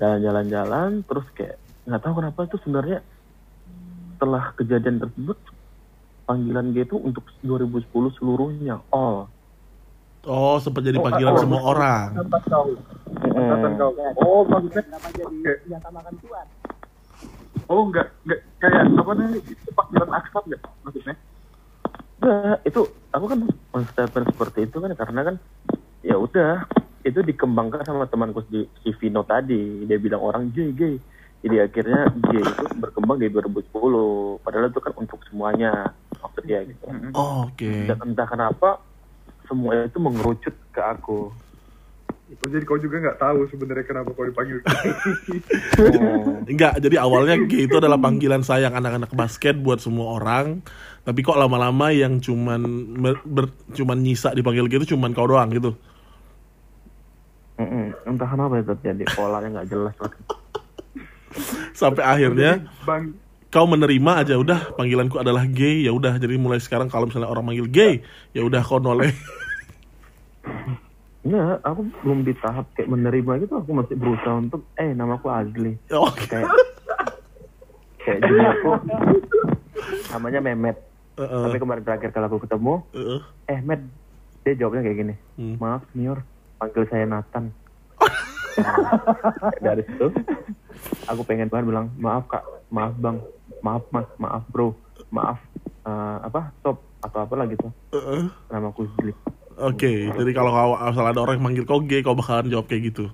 jalan-jalan-jalan 0.00 0.90
terus 1.04 1.26
kayak 1.36 1.56
nggak 1.84 2.00
tahu 2.00 2.12
kenapa 2.24 2.48
itu 2.48 2.56
sebenarnya 2.64 2.98
setelah 4.16 4.44
kejadian 4.56 4.96
tersebut 4.96 5.36
panggilan 6.24 6.72
gay 6.72 6.88
itu 6.88 6.96
untuk 6.96 7.28
2010 7.44 8.16
seluruhnya 8.16 8.80
all 8.90 9.28
Oh, 10.28 10.60
sempat 10.60 10.84
jadi 10.84 11.00
panggilan 11.00 11.32
oh, 11.36 11.40
semua 11.40 11.60
oh, 11.64 11.72
orang. 11.72 12.08
Angkatan 12.12 13.72
kau. 13.80 13.90
Oh, 14.20 14.44
maksudnya 14.44 14.82
Kenapa 14.84 15.08
jadi 15.16 15.38
yang 15.68 15.80
sama 15.80 16.00
makan 16.00 16.14
tuan? 16.20 16.46
oh 17.70 17.86
enggak 17.86 18.10
enggak 18.26 18.40
kayak 18.58 18.82
apa 18.82 19.12
namanya 19.14 19.38
itu 19.46 19.70
panggilan 19.78 20.10
akrab 20.10 20.44
enggak 20.50 20.62
maksudnya? 20.82 21.14
Enggak, 22.20 22.56
itu 22.66 22.80
aku 23.14 23.24
kan 23.30 23.38
menstatement 23.70 24.26
seperti 24.34 24.58
itu 24.66 24.76
kan 24.82 24.90
karena 24.98 25.20
kan 25.22 25.34
ya 26.02 26.16
udah 26.18 26.66
itu 27.06 27.20
dikembangkan 27.22 27.86
sama 27.86 28.04
temanku 28.10 28.44
di 28.50 28.66
si 28.82 28.90
Vino 28.98 29.22
tadi 29.24 29.86
dia 29.86 29.96
bilang 29.96 30.20
orang 30.20 30.50
gay 30.52 30.74
gay 30.74 30.98
jadi 31.40 31.70
akhirnya 31.70 32.12
gay 32.28 32.42
itu 32.44 32.64
berkembang 32.76 33.16
di 33.22 33.32
2010 33.32 33.70
padahal 34.44 34.68
itu 34.68 34.80
kan 34.82 34.92
untuk 34.98 35.20
semuanya 35.30 35.94
maksud 36.20 36.44
dia 36.44 36.60
gitu. 36.68 36.84
Oh, 37.16 37.48
Oke. 37.48 37.88
dan 37.88 37.96
entah 38.04 38.28
kenapa 38.28 38.82
semua 39.50 39.82
itu 39.82 39.98
mengerucut 39.98 40.54
ke 40.70 40.78
aku 40.80 41.34
Oh, 42.30 42.46
jadi 42.46 42.62
kau 42.62 42.78
juga 42.78 43.02
nggak 43.02 43.18
tahu 43.18 43.42
sebenarnya 43.50 43.82
kenapa 43.82 44.14
kau 44.14 44.22
dipanggil 44.22 44.62
gay. 44.64 44.90
Hmm, 45.74 46.46
Enggak, 46.46 46.78
jadi 46.78 47.02
awalnya 47.02 47.34
gay 47.42 47.66
itu 47.66 47.74
adalah 47.74 47.98
panggilan 47.98 48.46
sayang 48.46 48.70
anak-anak 48.70 49.10
basket 49.18 49.58
buat 49.58 49.82
semua 49.82 50.14
orang. 50.14 50.62
Tapi 51.02 51.26
kok 51.26 51.34
lama-lama 51.34 51.90
yang 51.90 52.22
cuman 52.22 52.62
ber- 53.02 53.26
ber- 53.26 53.56
cuman 53.74 53.98
nyisa 53.98 54.30
dipanggil 54.30 54.70
gitu 54.70 54.94
cuman 54.94 55.10
kau 55.10 55.26
doang 55.26 55.50
gitu. 55.50 55.74
mm-mm. 57.58 57.92
entah 58.08 58.24
kenapa 58.30 58.56
itu 58.62 58.72
jadi 58.78 59.04
polanya 59.12 59.60
nggak 59.60 59.68
jelas 59.68 59.94
banget. 59.98 60.22
Sampai 61.74 62.02
akhirnya 62.06 62.62
Bang 62.86 63.18
kau 63.50 63.66
menerima 63.66 64.22
aja 64.22 64.38
udah 64.38 64.78
panggilanku 64.78 65.18
adalah 65.18 65.42
gay 65.50 65.82
ya 65.82 65.90
udah 65.90 66.22
jadi 66.22 66.38
mulai 66.38 66.62
sekarang 66.62 66.86
kalau 66.86 67.10
misalnya 67.10 67.26
orang 67.26 67.42
manggil 67.42 67.66
gay 67.66 67.98
ya 68.30 68.46
udah 68.46 68.62
kau 68.62 68.78
noleh 68.78 69.10
Enggak, 71.20 71.60
aku 71.60 71.80
belum 72.00 72.18
di 72.24 72.32
tahap 72.40 72.72
kayak 72.72 72.88
menerima 72.88 73.32
gitu. 73.44 73.54
Aku 73.60 73.70
masih 73.76 73.92
berusaha 73.92 74.40
untuk 74.40 74.64
eh 74.80 74.96
namaku 74.96 75.28
Azli. 75.28 75.76
Oke. 75.92 76.24
Kayak 76.32 76.48
kayak 78.00 78.18
jadi 78.24 78.40
aku. 78.56 78.70
Namanya 80.16 80.40
Mehmet. 80.40 80.76
Heeh, 81.20 81.42
tapi 81.44 81.56
kemarin 81.60 81.84
terakhir 81.84 82.10
kalau 82.16 82.26
aku 82.32 82.40
ketemu 82.48 82.74
heeh. 82.96 83.20
eh 83.52 83.60
Met 83.60 83.84
dia 84.40 84.56
jawabnya 84.56 84.80
kayak 84.80 84.98
gini. 85.04 85.14
Hmm. 85.36 85.56
maaf 85.60 85.84
senior 85.92 86.24
panggil 86.56 86.88
saya 86.88 87.04
Nathan. 87.04 87.52
Dari 89.64 89.84
situ 89.84 90.06
aku 91.04 91.22
pengen 91.28 91.52
banget 91.52 91.68
bilang 91.68 91.92
maaf 92.00 92.24
kak. 92.32 92.40
Maaf 92.72 92.96
bang. 92.96 93.20
Maaf 93.60 93.84
mas. 93.92 94.08
Maaf 94.16 94.48
bro. 94.48 94.72
Maaf 95.12 95.36
eh, 95.84 96.16
apa 96.24 96.48
sob 96.64 96.80
atau 97.04 97.18
apalah 97.20 97.44
gitu. 97.44 97.68
Heeh. 97.92 98.32
nama 98.48 98.72
aku 98.72 98.88
Zli 98.96 99.12
Oke, 99.60 100.08
jadi 100.08 100.30
kalau 100.32 100.50
kau 100.50 100.72
asal 100.80 101.04
ada 101.04 101.20
orang 101.20 101.36
yang 101.36 101.44
manggil 101.44 101.64
kau 101.68 101.84
gay, 101.84 102.00
kau 102.00 102.16
bakalan 102.16 102.48
jawab 102.48 102.66
kayak 102.66 102.92
gitu. 102.92 103.12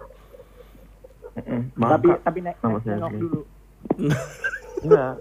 Maaf 1.77 2.01
Tapi 2.01 2.09
kak 2.09 2.21
tapi 2.25 2.39
naik 2.41 2.57
nengok 2.63 3.13
dulu. 3.21 3.41
enggak 4.87 5.13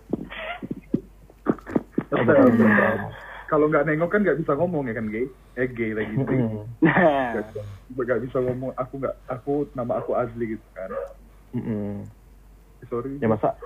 kalau 3.45 3.65
nggak 3.69 3.85
nengok 3.85 4.09
kan 4.09 4.21
nggak 4.25 4.39
bisa 4.41 4.51
ngomong 4.57 4.89
ya 4.89 4.93
kan 4.97 5.05
gay? 5.11 5.25
Eh 5.55 5.67
gay 5.69 5.91
lagi 5.93 6.13
sih. 6.17 6.39
Nggak 7.93 8.19
bisa 8.25 8.38
ngomong. 8.41 8.73
Aku 8.75 8.93
nggak. 8.97 9.15
Aku 9.29 9.53
nama 9.77 10.01
aku 10.01 10.11
Azli 10.17 10.57
gitu 10.57 10.67
kan. 10.73 10.89
Sorry. 12.85 13.17
ya 13.17 13.25
masa 13.25 13.57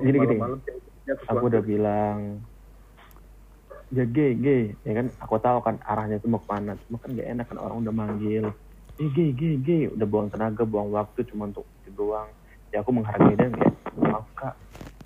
Gini, 0.00 0.16
gini. 0.24 0.40
ya, 1.04 1.14
aku 1.28 1.52
udah 1.52 1.60
bilang 1.60 2.40
ya 3.92 4.04
gay 4.08 4.32
gay 4.32 4.62
ya 4.88 4.92
kan 4.96 5.06
aku 5.20 5.36
tahu 5.36 5.58
kan 5.60 5.76
arahnya 5.84 6.16
itu 6.16 6.26
mau 6.26 6.40
ke 6.40 6.48
mana. 6.48 6.72
Cuma 6.88 6.96
kan 6.96 7.12
gak 7.12 7.28
enak 7.28 7.46
kan 7.48 7.58
orang 7.60 7.76
udah 7.84 7.94
manggil. 7.94 8.44
Eh 8.96 9.08
gay 9.12 9.30
gay 9.36 9.54
gay 9.60 9.82
udah 9.92 10.06
buang 10.08 10.28
tenaga 10.32 10.64
buang 10.64 10.88
waktu 10.92 11.24
cuma 11.28 11.52
untuk 11.52 11.68
itu 11.84 11.92
doang. 11.92 12.28
Ya 12.72 12.80
aku 12.80 12.90
menghargai 12.90 13.36
dia 13.36 13.52
kayak 13.52 13.72
maaf 14.00 14.26
kak. 14.32 14.54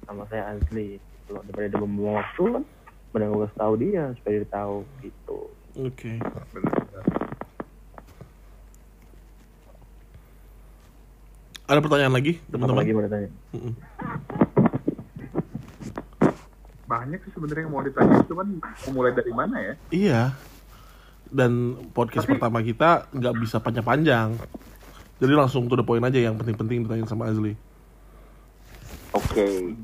Nama 0.06 0.22
saya 0.30 0.42
Azli 0.54 1.02
kalau 1.26 1.42
daripada 1.42 1.66
dia 1.66 1.80
membuang 1.82 2.16
waktu 2.22 2.42
kan 2.54 2.64
benar 3.10 3.28
gue 3.32 3.48
tahu 3.56 3.72
dia 3.80 4.04
supaya 4.20 4.34
dia 4.38 4.50
tahu 4.54 4.76
gitu. 5.02 5.38
Oke. 5.82 6.12
Bener-bener. 6.54 7.04
Ada 11.66 11.82
pertanyaan 11.82 12.14
lagi, 12.14 12.38
Apa 12.38 12.50
teman-teman? 12.54 12.78
lagi 12.78 12.92
mau 12.94 13.02
Mm-mm. 13.02 13.74
Banyak 16.96 17.20
sih 17.20 17.32
sebenarnya 17.36 17.62
yang 17.62 17.72
mau 17.72 17.84
ditanya. 17.84 18.24
Cuman 18.24 18.46
mulai 18.90 19.12
dari 19.12 19.32
mana 19.32 19.56
ya? 19.60 19.74
Iya. 19.92 20.22
dan 21.26 21.74
podcast 21.90 22.22
pertama 22.24 22.62
kita 22.62 23.10
nggak 23.10 23.34
bisa 23.42 23.58
panjang-panjang. 23.58 24.38
Jadi 25.18 25.32
langsung 25.34 25.66
to 25.66 25.74
the 25.74 25.82
point 25.82 26.00
aja 26.00 26.22
yang 26.22 26.38
penting-penting 26.38 26.86
ditanyain 26.86 27.04
sama 27.04 27.26
Azli. 27.26 27.58
Oke. 29.10 29.74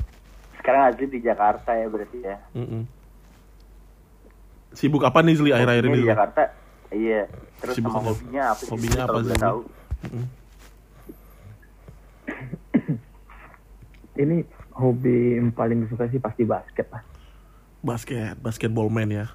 Sekarang 0.57 0.87
Azli 0.87 1.11
di 1.11 1.19
Jakarta 1.19 1.75
ya 1.75 1.91
berarti 1.91 2.19
ya. 2.23 2.39
Mm-mm. 2.55 2.87
Sibuk 4.71 5.03
apa 5.03 5.19
nih 5.21 5.35
Zli 5.35 5.51
akhir-akhir 5.51 5.85
ini? 5.85 5.99
di? 5.99 6.09
Jakarta. 6.09 6.43
Iya. 6.95 7.27
Terus 7.59 7.75
Sibuk 7.75 7.91
sama 7.91 8.01
apa? 8.01 8.11
hobinya 8.15 8.43
apa 8.47 8.61
sih? 8.63 8.71
Hobinya 8.71 9.01
apa, 9.03 9.09
Kalau 9.11 9.19
boleh 9.19 9.27
Zli? 9.35 9.43
tahu. 9.43 9.61
Ini 14.13 14.37
hobi 14.77 15.39
yang 15.39 15.53
paling 15.53 15.85
suka 15.89 16.09
sih 16.09 16.21
pasti 16.21 16.43
basket 16.45 16.89
lah. 16.93 17.03
Basket, 17.83 18.39
basketball 18.39 18.89
man 18.89 19.11
ya. 19.11 19.27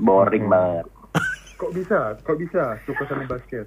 Boring 0.00 0.48
banget. 0.48 0.86
Kok 1.60 1.72
bisa? 1.76 2.16
Kok 2.24 2.38
bisa 2.40 2.76
suka 2.88 3.02
sama 3.04 3.24
basket? 3.28 3.66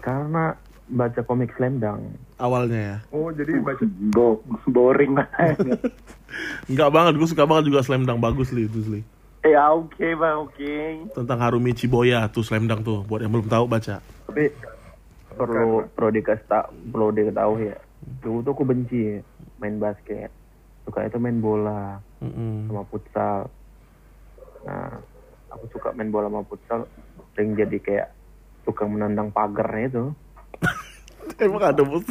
Karena 0.00 0.56
baca 0.90 1.20
komik 1.22 1.52
Slam 1.54 1.78
Dunk. 1.78 2.02
Awalnya 2.40 2.80
ya. 2.80 2.96
Oh, 3.12 3.28
jadi 3.28 3.60
baca 3.60 3.84
Bo 4.10 4.40
boring 4.64 5.12
banget. 5.12 5.60
Enggak 6.70 6.90
banget, 6.94 7.12
gue 7.20 7.28
suka 7.28 7.44
banget 7.44 7.68
juga 7.68 7.82
slam 7.82 8.06
dunk 8.06 8.22
bagus 8.22 8.54
Li, 8.54 8.70
itu 8.70 8.80
Zli. 8.86 9.00
ya 9.42 9.72
oke 9.72 9.98
bang 9.98 10.36
oke. 10.36 10.72
Tentang 11.16 11.38
Harumi 11.40 11.72
Chiboya 11.74 12.28
tuh 12.30 12.44
slam 12.44 12.70
dunk 12.70 12.86
tuh, 12.86 13.02
buat 13.08 13.24
yang 13.24 13.32
belum 13.34 13.50
tahu 13.50 13.64
baca. 13.66 13.98
Tapi 14.00 14.44
perlu 15.34 15.88
perlu 15.90 16.10
dikasih 16.14 16.46
tak 16.46 16.70
perlu 16.92 17.10
diketahui 17.10 17.72
ya. 17.74 17.78
Dulu 18.20 18.40
tuh 18.44 18.52
aku 18.56 18.64
benci 18.64 19.20
main 19.60 19.76
basket. 19.76 20.32
Suka 20.84 21.04
itu 21.04 21.20
main 21.20 21.38
bola 21.38 22.00
Mm-mm. 22.24 22.68
sama 22.68 22.82
futsal. 22.88 23.38
Nah, 24.64 25.00
aku 25.52 25.64
suka 25.72 25.92
main 25.92 26.08
bola 26.08 26.32
sama 26.32 26.44
futsal. 26.48 26.88
Sering 27.36 27.56
jadi 27.56 27.76
kayak 27.80 28.08
tukang 28.64 28.92
menendang 28.96 29.28
pagarnya 29.32 29.84
itu. 29.88 30.04
Emang 31.44 31.64
ada 31.64 31.82
bos? 31.84 32.04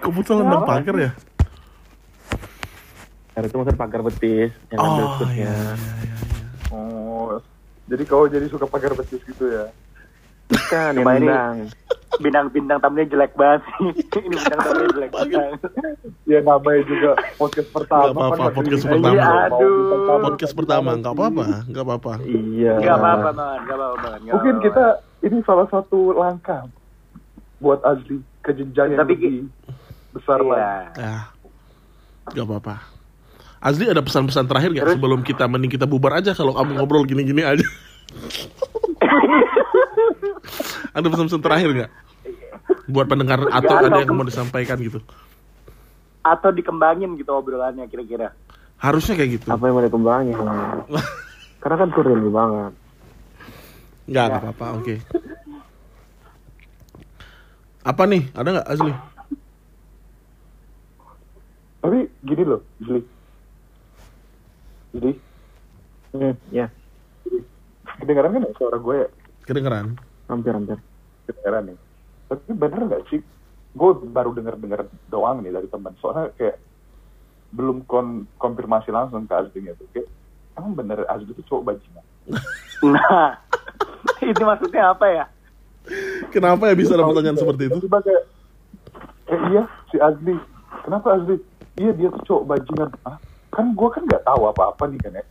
Kok 0.00 0.12
futsal 0.14 0.44
nendang 0.44 0.68
pagar 0.68 0.96
ya? 0.96 1.12
Karena 3.30 3.46
itu 3.46 3.56
maksudnya 3.56 3.80
pagar 3.80 4.00
betis 4.04 4.52
yang 4.68 4.80
Oh 4.82 4.90
iya, 5.32 5.32
iya, 5.32 5.48
iya. 5.48 5.52
iya. 6.04 6.16
Oh, 6.70 7.40
jadi 7.88 8.02
kau 8.04 8.28
jadi 8.28 8.46
suka 8.46 8.68
pagar 8.68 8.92
betis 8.94 9.22
gitu 9.24 9.44
ya? 9.48 9.70
Bukan 10.50 10.98
yang 10.98 11.56
nendang. 12.20 12.46
Bintang-bintang 12.52 12.78
tamunya 12.78 13.06
jelek 13.08 13.32
banget 13.34 13.60
sih. 13.66 13.88
Ini 14.20 14.28
bintang 14.30 14.58
tamunya 14.60 14.88
jelek 14.92 15.10
banget. 15.10 15.58
Ya 16.24 16.38
namanya 16.40 16.82
juga 16.84 17.10
podcast 17.34 17.68
pertama. 17.72 18.04
Nggak 18.04 18.14
apa-apa, 18.14 18.36
kan 18.36 18.52
podcast 18.54 18.84
pertama. 18.84 19.10
Iya, 19.10 19.28
Aduh. 19.48 19.58
bintang. 19.58 20.20
Podcast 20.20 20.54
pertama, 20.54 20.90
nggak 20.94 21.12
apa-apa, 21.12 21.44
nggak 21.66 21.84
apa-apa. 21.84 22.12
Iya. 22.22 22.72
Gak 22.78 22.94
apa-apa 22.94 23.28
gak 23.30 23.72
apa-apa 23.72 24.08
nggak 24.20 24.30
Mungkin 24.30 24.54
apa-apa. 24.54 24.66
kita 24.68 24.84
ini 25.20 25.38
salah 25.42 25.66
satu 25.68 25.98
langkah 26.12 26.62
buat 27.58 27.80
Azli 27.82 28.20
ke 28.40 28.52
jenjang 28.52 28.92
yang 28.92 29.00
Tapi 29.00 29.14
lebih 29.16 29.34
besar 30.12 30.38
Iya. 30.40 30.48
lagi. 30.48 30.96
Ya, 30.96 31.16
nggak 32.30 32.46
apa-apa. 32.46 32.74
Azli 33.60 33.84
ada 33.84 34.00
pesan-pesan 34.00 34.48
terakhir 34.48 34.72
nggak 34.72 34.96
sebelum 34.96 35.20
kita 35.20 35.44
mending 35.44 35.68
kita 35.68 35.84
bubar 35.84 36.16
aja 36.16 36.32
kalau 36.32 36.56
kamu 36.56 36.80
ngobrol 36.80 37.04
gini-gini 37.04 37.44
aja. 37.44 37.60
ada 40.96 41.06
pesan-pesan 41.06 41.42
terakhir 41.44 41.68
nggak? 41.70 41.90
Buat 42.90 43.06
pendengar 43.06 43.46
atau 43.48 43.74
ada 43.76 44.02
yang 44.02 44.14
mau 44.16 44.26
disampaikan 44.26 44.76
gitu? 44.82 44.98
Atau 46.20 46.50
dikembangin 46.52 47.16
gitu 47.16 47.32
obrolannya 47.32 47.86
kira-kira. 47.86 48.34
Harusnya 48.80 49.14
kayak 49.16 49.30
gitu. 49.40 49.46
Apa 49.48 49.68
yang 49.68 49.74
mau 49.76 49.84
dikembangin? 49.84 50.36
Karena 51.62 51.76
kan 51.76 51.88
real 51.92 52.30
banget. 52.32 52.72
Nggak, 54.10 54.24
nggak 54.26 54.42
apa-apa, 54.42 54.66
oke. 54.80 54.94
Apa 57.84 58.02
nih? 58.08 58.22
Ada 58.34 58.48
nggak 58.48 58.68
Azli? 58.68 58.92
Tapi 61.80 61.98
gini 62.24 62.42
loh, 62.44 62.60
Azli. 62.80 63.00
Azli, 64.90 65.12
Hmm, 66.10 66.34
ya, 66.50 66.66
kedengaran 68.02 68.34
kan 68.34 68.42
ya 68.42 68.50
suara 68.58 68.82
gue 68.82 68.96
ya? 68.98 69.08
Kedengeran? 69.46 69.94
hampir-hampir. 70.26 70.74
kedengaran 71.30 71.70
nih. 71.70 71.78
Tapi 72.30 72.54
bener 72.54 72.80
nggak 72.86 73.04
sih? 73.10 73.20
Gue 73.74 73.90
baru 74.06 74.30
denger-denger 74.30 74.86
doang 75.10 75.42
nih 75.42 75.50
dari 75.50 75.66
teman. 75.66 75.94
Soalnya 75.98 76.30
kayak 76.38 76.62
belum 77.50 77.82
kon 77.90 78.30
konfirmasi 78.38 78.94
langsung 78.94 79.26
ke 79.26 79.34
Azli 79.34 79.66
tuh. 79.74 79.86
Kayak 79.90 80.08
emang 80.54 80.78
bener 80.78 81.02
Azli 81.10 81.34
itu 81.34 81.42
cowok 81.50 81.74
bajingan. 81.74 82.06
Nah, 82.80 83.36
itu 84.24 84.40
maksudnya 84.40 84.96
apa 84.96 85.04
ya? 85.04 85.24
Kenapa 86.32 86.64
ya 86.64 86.72
bisa 86.72 86.96
ada 86.96 87.04
pertanyaan 87.04 87.36
seperti 87.36 87.68
itu? 87.68 87.76
Tiba 87.84 88.00
kayak, 88.00 88.24
eh 89.28 89.40
iya 89.52 89.68
si 89.92 90.00
Azli. 90.00 90.32
Kenapa 90.88 91.20
Azli? 91.20 91.36
Iya 91.76 91.92
dia 91.92 92.08
tuh 92.08 92.22
cowok 92.24 92.44
bajingan. 92.56 92.88
Ah, 93.04 93.20
kan 93.52 93.76
gue 93.76 93.88
kan 93.92 94.02
nggak 94.08 94.24
tahu 94.24 94.48
apa-apa 94.48 94.88
nih 94.88 95.00
kan 95.04 95.12
ya. 95.20 95.24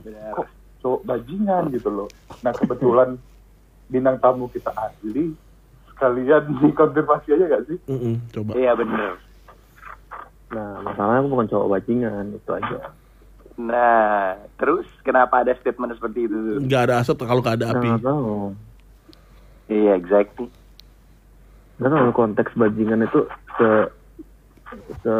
Benar. 0.00 0.32
Kok 0.40 0.48
cowok 0.80 1.00
bajingan 1.04 1.62
gitu 1.76 1.88
loh. 1.92 2.08
Nah 2.40 2.52
kebetulan 2.56 3.20
bintang 3.92 4.16
tamu 4.16 4.48
kita 4.48 4.72
Azli. 4.72 5.36
Sekalian 6.00 6.56
dikonfirmasi 6.64 7.28
aja 7.36 7.44
gak 7.44 7.64
sih? 7.68 7.78
Mm-mm, 7.92 8.16
coba. 8.32 8.56
Iya 8.56 8.72
benar. 8.72 9.20
Nah, 10.48 10.80
masalahnya 10.80 11.20
aku 11.20 11.28
bukan 11.28 11.48
cowok 11.52 11.68
bajingan, 11.76 12.24
itu 12.32 12.50
aja. 12.56 12.78
Nah, 13.60 14.40
terus 14.56 14.88
kenapa 15.04 15.44
ada 15.44 15.52
statement 15.60 15.92
seperti 15.92 16.24
itu? 16.24 16.64
Nggak 16.64 16.88
ada 16.88 16.94
asap 17.04 17.28
kalau 17.28 17.44
nggak 17.44 17.60
ada 17.60 17.76
api. 17.76 17.84
Nggak 17.92 18.00
tahu. 18.08 18.32
Iya, 19.68 19.92
exactly. 20.00 20.48
Nggak 21.76 21.90
tahu 21.92 22.10
konteks 22.16 22.50
bajingan 22.56 23.04
itu 23.04 23.20
se 23.60 23.68
se 25.04 25.14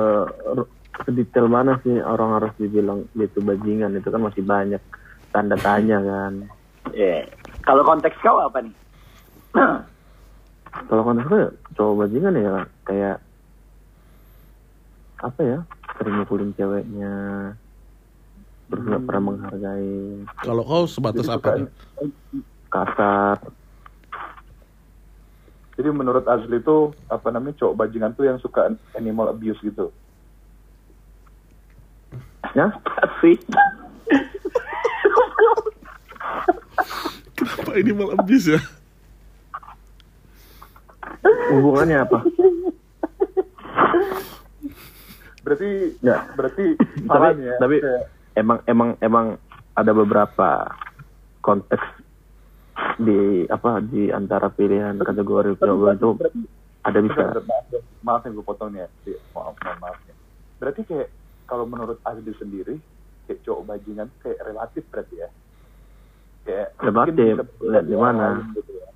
sedetail 1.05 1.53
mana 1.53 1.77
sih 1.85 2.01
orang 2.01 2.41
harus 2.41 2.53
dibilang 2.57 3.05
itu 3.13 3.45
bajingan 3.45 4.01
itu 4.01 4.09
kan 4.09 4.25
masih 4.25 4.41
banyak 4.41 4.81
tanda 5.29 5.61
tanya 5.61 6.01
kan. 6.01 6.49
Iya. 6.97 7.29
Kalau 7.61 7.85
konteks 7.85 8.17
kau 8.25 8.41
apa 8.41 8.65
nih? 8.65 8.75
Kalau 10.71 11.03
konteksnya 11.03 11.51
cowok 11.75 11.95
bajingan 12.07 12.39
ya 12.39 12.55
kayak 12.87 13.17
apa 15.21 15.41
ya 15.45 15.59
sering 15.99 16.17
mukulin 16.17 16.55
ceweknya 16.57 17.15
terus 18.71 18.87
nggak 18.87 19.05
pernah 19.05 19.23
menghargai 19.35 20.25
Kalau 20.41 20.63
kau 20.63 20.85
sebatas 20.87 21.27
Jadi 21.27 21.35
apa 21.37 21.49
nih? 21.59 21.69
kasar 22.71 23.37
Jadi 25.75 25.89
menurut 25.91 26.25
Azli 26.29 26.61
itu 26.61 26.93
apa 27.09 27.29
namanya 27.33 27.57
cowok 27.57 27.77
bajingan 27.77 28.13
tuh 28.13 28.29
yang 28.29 28.39
suka 28.39 28.69
animal 28.95 29.33
abuse 29.33 29.57
gitu. 29.65 29.89
ya 32.53 32.69
sih. 33.25 33.37
Kenapa 37.37 37.73
ini 37.81 37.91
malah 37.97 38.21
abis 38.21 38.45
ya? 38.53 38.61
Hubungannya 41.51 41.99
apa 42.01 42.19
Berarti 45.41 45.71
Nggak. 45.99 46.21
berarti 46.37 46.65
tapi 47.03 47.27
ya. 47.41 47.55
tapi 47.59 47.77
Kayak, 47.81 48.03
emang 48.37 48.59
emang 48.67 48.91
emang 49.01 49.27
ada 49.73 49.93
beberapa 49.93 50.69
konteks 51.41 51.81
di 52.99 53.45
apa 53.47 53.81
di 53.83 54.13
antara 54.13 54.49
pilihan 54.49 55.01
kategori 55.01 55.57
jawaban 55.57 55.97
itu 55.97 56.09
berarti 56.13 56.41
ada 56.81 56.99
bisa 57.01 57.23
maaf, 57.41 57.65
maaf 58.01 58.21
yang 58.23 58.35
gue 58.35 58.47
potong 58.47 58.73
ya. 58.73 58.87
Maaf, 59.33 59.57
maaf, 59.59 59.77
maaf 59.81 59.99
ya. 60.03 60.15
Berarti 60.57 60.81
kayak 60.85 61.09
kalau 61.45 61.65
menurut 61.65 61.97
Azli 62.05 62.33
sendiri 62.37 62.77
kayak 63.27 63.41
cowok 63.43 63.63
bajingan 63.67 64.09
kayak 64.21 64.41
relatif 64.45 64.85
berarti 64.89 65.15
ya. 65.19 65.29
Kayak 66.41 66.69
Relatif, 66.79 67.35
lihat 67.61 67.85
di 67.85 67.97
mana. 67.97 68.27
gitu 68.55 68.73
ya. 68.77 68.89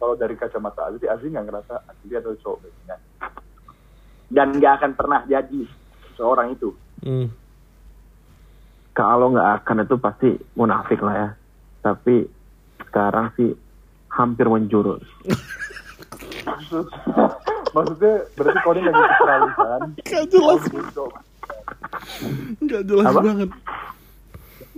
Kalau 0.00 0.16
dari 0.16 0.32
kacamata 0.34 0.88
Azli, 0.88 1.04
Azli 1.04 1.28
nggak 1.28 1.44
ngerasa 1.44 1.74
Azli 1.84 2.14
adalah 2.14 2.38
cowok 2.40 2.58
bajingan. 2.58 3.00
Dan 4.26 4.48
nggak 4.56 4.72
akan 4.74 4.92
pernah 4.94 5.20
jadi 5.24 5.60
seorang 6.14 6.52
itu. 6.52 6.72
Hmm. 7.00 7.28
kalau 8.92 9.30
nggak 9.30 9.50
akan 9.58 9.76
itu 9.80 9.96
pasti 9.96 10.28
munafik 10.52 11.00
lah 11.00 11.14
ya 11.14 11.28
tapi 11.80 12.28
sekarang 12.82 13.32
sih 13.32 13.56
hampir 14.10 14.44
menjurus 14.44 15.00
Maksud- 16.42 16.92
Maksudnya 17.70 18.26
berarti 18.34 18.58
kau 18.60 18.74
ini 18.74 18.82
lagi 18.82 19.02
peralihan. 19.16 19.80
Gak 20.10 20.24
jelas, 20.28 20.60
Cowok 20.90 21.12
gak 22.62 22.82
jelas 22.84 23.06
Apa? 23.06 23.20
banget. 23.22 23.50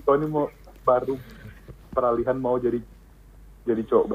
kau 0.02 0.14
ini 0.14 0.26
mau 0.28 0.46
baru 0.82 1.14
peralihan 1.90 2.36
mau 2.36 2.54
jadi 2.56 2.78
jadi 3.62 3.82
cowok 3.82 4.06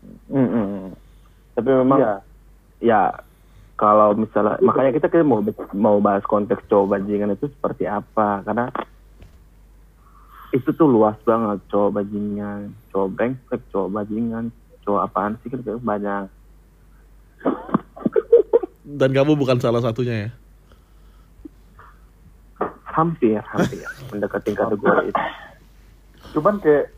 bajingan. 0.00 0.30
Mm-mm. 0.30 0.94
tapi 1.52 1.68
memang 1.74 1.98
Iya. 1.98 2.14
ya 2.80 3.02
kalau 3.74 4.12
misalnya 4.12 4.60
makanya 4.60 4.92
kita 4.92 5.08
kan 5.08 5.22
mau 5.22 5.40
mau 5.72 5.96
bahas 5.98 6.22
konteks 6.22 6.64
cowok 6.66 6.94
bajingan 6.94 7.32
itu 7.32 7.48
seperti 7.48 7.84
apa 7.84 8.40
karena 8.42 8.68
itu 10.50 10.68
tuh 10.68 10.84
luas 10.84 11.16
banget 11.20 11.60
cowok 11.66 11.90
bajingan 11.94 12.60
cowok 12.88 13.08
brengsek 13.10 13.60
cowok 13.68 13.90
bajingan 13.94 14.44
cowok 14.80 15.00
apaan 15.02 15.36
sih 15.40 15.48
kan 15.48 15.60
kayak 15.60 15.80
banyak 15.80 16.24
Dan 18.82 19.10
kamu 19.10 19.32
bukan 19.32 19.56
salah 19.56 19.78
satunya 19.78 20.26
ya. 20.26 20.30
hampir 22.90 23.38
hampir 23.46 23.86
mendekati 24.10 24.50
kategori 24.50 25.08
itu 25.08 25.24
Cuman 26.30 26.58
kayak 26.58 26.90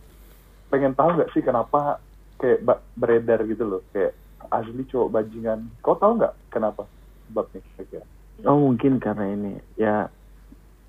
pengen 0.67 0.93
tahu 0.93 1.15
nggak 1.15 1.31
sih 1.31 1.41
kenapa 1.41 2.01
kayak 2.43 2.59
ba- 2.67 2.83
beredar 2.99 3.47
gitu 3.47 3.63
loh 3.63 3.81
kayak 3.95 4.19
asli 4.51 4.83
cowok 4.91 5.15
bajingan. 5.15 5.71
Kau 5.81 5.95
tahu 5.95 6.19
nggak 6.19 6.35
kenapa 6.51 6.83
sebabnya 7.31 7.63
kira-kira? 7.63 8.05
oh 8.43 8.59
mungkin 8.59 8.99
karena 8.99 9.31
ini 9.31 9.53
ya 9.79 10.11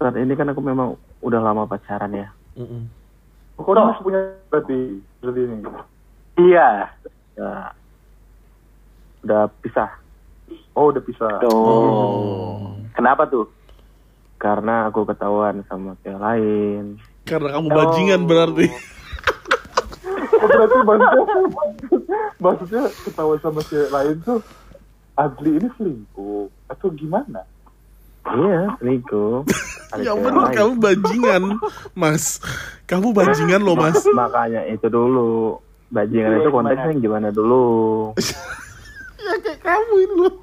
saat 0.01 0.17
ini 0.17 0.33
kan 0.33 0.49
aku 0.49 0.57
memang 0.57 0.97
udah 1.21 1.37
lama 1.37 1.69
pacaran 1.69 2.09
ya 2.09 2.33
Mm-mm. 2.57 2.89
Kau 3.61 3.77
udah 3.77 3.93
masih 3.93 4.01
punya 4.01 4.19
berarti 4.49 4.79
berarti 5.21 5.41
ini. 5.45 5.57
Iya. 6.49 6.89
ya 7.37 7.51
udah 9.21 9.53
pisah 9.61 9.89
Oh 10.73 10.89
udah 10.89 11.01
pisah. 11.05 11.37
Tuh. 11.45 12.73
Kenapa 12.97 13.29
tuh? 13.29 13.45
karena 14.43 14.91
aku 14.91 15.07
ketahuan 15.07 15.63
sama 15.71 15.95
cewek 16.03 16.19
lain 16.19 16.99
Karena 17.23 17.55
kamu 17.55 17.67
bajingan. 17.71 18.21
Oh, 18.21 18.27
berarti 18.27 18.65
maksudnya, 20.43 21.37
maksudnya 22.37 22.83
ketawa 23.01 23.35
sama 23.39 23.61
cewek 23.63 23.89
lain 23.89 24.15
tuh 24.21 24.39
asli 25.13 25.51
ini 25.53 25.67
selingkuh 25.73 26.45
atau 26.67 26.87
gimana? 26.91 27.41
iya 28.25 28.71
selingkuh 28.77 29.43
Ya 29.93 30.09
lain. 30.09 30.49
kamu 30.49 30.73
bajingan, 30.79 31.43
Mas. 31.93 32.41
Kamu 32.83 33.13
bajingan 33.13 33.61
loh, 33.61 33.77
Mas. 33.77 34.01
makanya 34.11 34.65
itu 34.65 34.87
dulu 34.87 35.61
bajingan 35.87 36.41
itu 36.41 36.49
konteksnya 36.49 36.89
yang 36.89 37.01
gimana 37.01 37.29
dulu 37.29 38.09
Ya 39.23 39.33
kayak 39.39 39.61
kamu 39.61 39.93
ini 40.01 40.15
loh. 40.19 40.33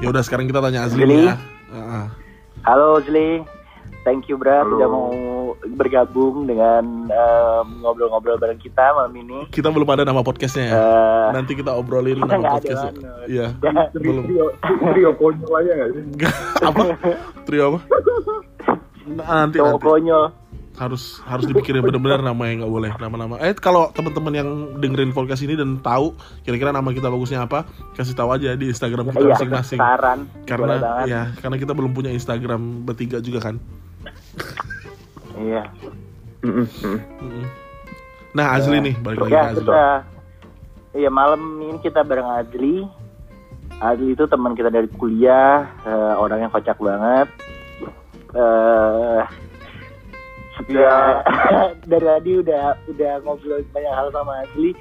Ya 0.00 0.08
udah 0.08 0.22
sekarang 0.22 0.48
kita 0.48 0.60
tanya 0.60 0.80
Azli 0.82 1.04
Azli? 1.04 1.16
ya. 1.22 1.36
Ah, 1.70 2.08
Halo 2.64 3.00
Zli. 3.00 3.44
Thank 4.00 4.32
you 4.32 4.40
Bra 4.40 4.64
Halo. 4.64 4.72
sudah 4.72 4.88
mau 4.88 5.08
bergabung 5.76 6.48
dengan 6.48 6.80
em, 7.06 7.66
ngobrol-ngobrol 7.80 8.40
bareng 8.40 8.56
kita 8.56 8.96
malam 8.96 9.12
ini. 9.14 9.44
kita 9.50 9.68
belum 9.68 9.84
ada 9.86 10.08
nama 10.08 10.24
podcastnya 10.24 10.64
ya. 10.64 10.74
Eh, 10.74 11.26
Nanti 11.36 11.52
kita 11.52 11.68
obrolin 11.70 12.16
kita 12.16 12.32
nama 12.32 12.56
podcastnya. 12.56 12.92
banget. 12.96 13.28
Iya, 13.28 13.46
Ya. 13.60 13.82
belum. 13.92 14.24
Trio, 14.24 14.46
trio 14.88 15.10
konyol 15.14 15.52
aja 15.54 15.72
nggak 15.74 15.88
sih? 15.90 16.02
Apa? 16.68 16.82
Trio 17.44 17.64
apa? 17.68 17.78
Nanti 19.20 19.56
cowok 19.58 19.68
nanti 19.68 19.84
konyol. 19.84 20.24
Harus 20.80 21.20
harus 21.28 21.44
dipikirin 21.44 21.84
bener-bener 21.84 22.24
nama 22.24 22.42
yang 22.48 22.64
nggak 22.64 22.72
boleh 22.72 22.90
nama-nama. 22.96 23.36
Eh 23.36 23.52
kalau 23.52 23.92
teman-teman 23.92 24.32
yang 24.32 24.48
dengerin 24.80 25.12
podcast 25.12 25.44
ini 25.44 25.52
dan 25.52 25.76
tahu 25.78 26.16
kira-kira 26.40 26.72
nama 26.72 26.88
kita 26.88 27.12
bagusnya 27.12 27.44
apa, 27.44 27.68
kasih 27.92 28.16
tahu 28.16 28.32
aja 28.32 28.56
di 28.56 28.72
Instagram 28.72 29.12
kita 29.12 29.20
Iya, 29.20 29.32
masing-masing. 29.36 29.76
saran. 29.76 30.18
Karena 30.48 31.04
ya 31.04 31.36
karena 31.36 31.60
kita 31.60 31.76
belum 31.76 31.92
punya 31.92 32.08
Instagram 32.08 32.88
bertiga 32.88 33.20
juga 33.20 33.44
kan. 33.44 33.60
Iya. 35.36 35.68
Mm. 36.40 36.64
Nah 38.32 38.56
Azli 38.56 38.80
nih 38.80 38.94
balik 38.96 39.28
lagi 39.28 39.32
Ya, 39.36 39.42
ke 39.42 39.48
Azli. 39.52 39.60
kita 39.68 39.84
Iya, 40.90 41.10
malam 41.12 41.40
ini 41.60 41.76
kita 41.78 42.00
bareng 42.02 42.26
Adli. 42.26 42.82
Adli 43.78 44.12
itu 44.12 44.24
teman 44.26 44.56
kita 44.56 44.68
dari 44.68 44.88
kuliah, 44.90 45.68
eh, 45.84 46.14
orang 46.16 46.42
yang 46.42 46.50
kocak 46.50 46.80
banget. 46.80 47.28
Eh 48.32 49.22
ya, 50.68 51.24
dari 51.90 52.04
tadi 52.04 52.30
udah 52.42 52.64
udah 52.90 53.12
ngobrol 53.24 53.62
banyak 53.72 53.94
hal 53.94 54.08
sama 54.12 54.44
Adli. 54.44 54.76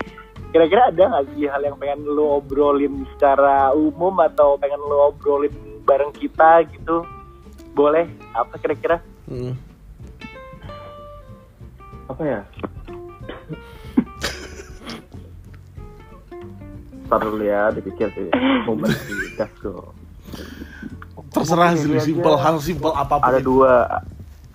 Kira-kira 0.49 0.89
ada 0.89 1.03
nggak 1.13 1.25
sih 1.37 1.45
hal 1.45 1.61
yang 1.61 1.77
pengen 1.77 2.01
lo 2.09 2.41
obrolin 2.41 3.05
secara 3.15 3.69
umum 3.71 4.17
atau 4.17 4.57
pengen 4.57 4.81
lo 4.81 5.13
obrolin 5.13 5.53
bareng 5.85 6.09
kita 6.17 6.65
gitu? 6.73 7.05
Boleh? 7.77 8.09
Apa 8.33 8.57
kira-kira? 8.57 8.97
Mm. 9.29 9.53
apa 12.09 12.25
ya 12.25 12.41
Ntar 17.05 17.21
dulu 17.25 17.45
ya 17.45 17.69
dipikir 17.69 18.09
sih 18.17 18.25
berhenti 18.65 19.13
gas 19.37 19.53
Terserah 21.29 21.77
Azli, 21.77 21.93
Oke, 21.93 22.09
simpel 22.09 22.35
hal 22.41 22.57
simpel 22.57 22.89
apa 22.89 23.21
pun. 23.21 23.29
ada 23.29 23.37
dua 23.37 23.85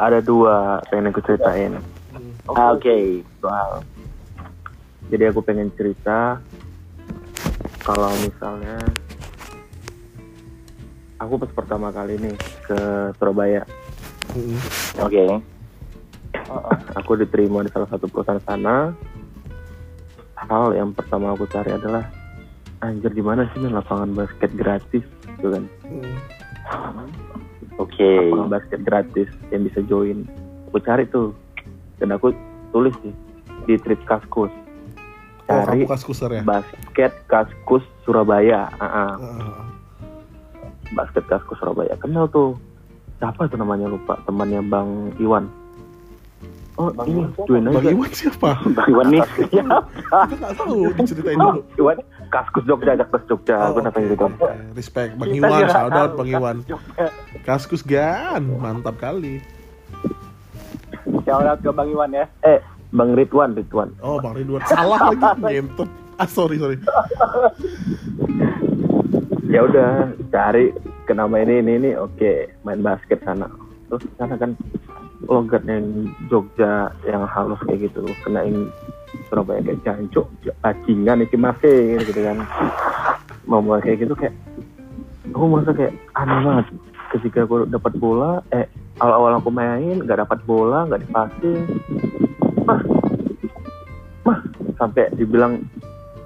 ada 0.05 0.21
dua 0.21 0.79
pengen 0.87 1.09
aku 1.09 1.21
ceritain 1.23 1.81
Ah, 2.47 2.71
Oke. 2.71 3.25
soal 3.41 3.81
jadi 5.09 5.29
aku 5.29 5.41
pengen 5.41 5.73
cerita 5.73 6.39
kalau 7.81 8.13
misalnya 8.21 8.77
aku 11.17 11.37
pas 11.37 11.53
pertama 11.53 11.89
kali 11.89 12.21
nih 12.21 12.37
ke 12.63 12.79
Surabaya 13.17 13.65
Mm-mm. 14.33 14.61
Oke. 15.01 15.25
aku 16.95 17.13
diterima 17.17 17.65
di 17.65 17.71
salah 17.71 17.89
satu 17.89 18.05
perusahaan 18.07 18.43
sana 18.43 18.93
hal 20.37 20.77
yang 20.77 20.93
pertama 20.93 21.33
aku 21.33 21.49
cari 21.49 21.73
adalah 21.73 22.05
anjir 22.79 23.09
di 23.09 23.25
mana 23.25 23.49
sih 23.51 23.59
nih 23.59 23.73
lapangan 23.73 24.13
basket 24.13 24.53
gratis 24.53 25.05
gitu 25.35 25.49
kan 25.51 25.65
Mm. 25.85 26.17
Oke. 27.79 28.07
lapangan 28.07 28.51
basket 28.51 28.81
gratis 28.87 29.29
yang 29.51 29.67
bisa 29.67 29.83
join. 29.87 30.23
Aku 30.71 30.79
cari 30.79 31.05
tuh. 31.11 31.35
Dan 31.99 32.15
aku 32.15 32.31
tulis 32.71 32.95
sih 33.03 33.15
di 33.67 33.75
trip 33.81 33.99
kaskus. 34.07 34.51
Oh, 35.51 35.61
cari 35.67 35.85
kamu 35.85 35.93
kaskuser 35.93 36.31
ya? 36.33 36.43
basket 36.43 37.13
kaskus 37.29 37.85
Surabaya 38.09 38.65
Ah, 38.81 38.85
ah. 38.85 39.13
Ah, 39.21 39.65
basket 40.95 41.27
kaskus 41.27 41.59
Surabaya. 41.59 41.93
Kenal 41.99 42.31
tuh. 42.31 42.57
Siapa 43.19 43.47
tuh 43.47 43.59
namanya? 43.59 43.91
Lupa. 43.91 44.19
Temannya 44.27 44.61
Bang 44.67 45.15
Iwan. 45.19 45.47
Oh 46.75 46.91
Bang 46.91 47.07
ini 47.07 47.23
Iwan 47.47 47.71
Bang 47.71 47.87
Iwan 47.87 48.11
siapa? 48.11 48.51
Bang 48.77 48.89
Iwan 48.91 49.07
nih. 49.15 49.23
Kita 49.47 49.63
nggak 50.27 50.55
tahu, 50.59 50.91
diceritain 50.99 51.39
dulu. 51.39 51.61
Iwan 51.79 51.97
kaskus 52.35 52.65
Jogja 52.67 52.99
kaskus 52.99 53.23
Jogja. 53.31 53.71
Aku 53.71 53.79
Oh, 53.79 53.95
gitu 53.95 54.15
Oke, 54.27 54.51
Respect. 54.75 55.11
Bang 55.15 55.31
Iwan, 55.31 55.71
shout 55.71 55.95
out 55.95 56.19
Bang? 56.19 56.27
Iwan. 56.27 56.57
Kaskus 57.45 57.85
Gan, 57.85 58.41
mantap 58.57 58.97
kali. 58.97 59.45
Shout 61.25 61.45
out 61.45 61.61
ke 61.61 61.69
Bang 61.71 61.93
Iwan 61.93 62.11
ya. 62.11 62.25
eh 62.41 62.61
Bang 62.89 63.13
Ridwan 63.13 63.53
Ridwan 63.53 63.93
Oh, 64.01 64.17
Bang 64.17 64.33
Ridwan. 64.33 64.65
Salah 64.65 65.13
lagi, 65.13 65.21
ngentot. 65.43 65.89
Ah, 66.17 66.25
sorry, 66.25 66.57
sorry. 66.57 66.79
ya 69.45 69.61
udah 69.61 70.09
cari 70.33 70.73
ke 71.05 71.13
nama 71.13 71.37
ini 71.39 71.61
ini 71.61 71.73
ini 71.77 71.91
oke 71.95 72.33
main 72.65 72.81
basket 72.81 73.23
sana 73.23 73.47
terus 73.87 74.03
sana 74.17 74.35
kan 74.35 74.57
logat 75.29 75.63
yang 75.63 76.11
Jogja 76.27 76.91
yang 77.05 77.23
halus 77.29 77.61
kayak 77.63 77.87
gitu 77.87 78.03
kena 78.25 78.43
yang 78.43 78.67
Surabaya 79.29 79.63
kayak 79.63 79.79
jancuk 79.87 80.27
bajingan 80.59 81.23
iki 81.23 81.39
masih 81.39 82.03
gitu 82.03 82.19
kan 82.19 82.43
mau 83.47 83.63
mulai 83.63 83.85
kayak 83.85 84.03
gitu 84.03 84.15
kayak 84.17 84.35
aku 85.31 85.45
merasa 85.47 85.71
kayak 85.71 85.93
aneh 86.19 86.39
banget 86.43 86.67
ketika 87.15 87.47
aku 87.47 87.71
dapat 87.71 87.95
bola 87.95 88.43
eh 88.51 88.67
awal-awal 88.99 89.39
aku 89.39 89.51
main 89.55 90.03
nggak 90.03 90.27
dapat 90.27 90.39
bola 90.43 90.87
nggak 90.91 91.07
dipasing. 91.07 91.63
Mah 92.67 92.81
mah 94.27 94.39
sampai 94.75 95.15
dibilang 95.15 95.63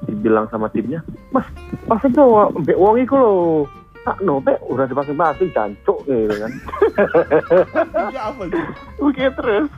dibilang 0.09 0.49
sama 0.49 0.73
timnya 0.73 1.05
mas 1.29 1.45
pasing 1.85 2.17
tuh 2.17 2.49
mbek 2.65 2.81
wong 2.81 2.97
iku 3.05 3.17
lho. 3.21 3.35
Tak 4.07 4.25
no 4.25 4.41
pe 4.41 4.57
udah 4.65 4.89
dipasing-pasing 4.89 5.53
jancuk 5.53 6.01
gitu 6.09 6.33
kan. 6.33 6.53
Ya 8.15 8.33
apa 8.33 8.43
sih? 8.49 8.65
Oke 9.05 9.25
terus. 9.37 9.69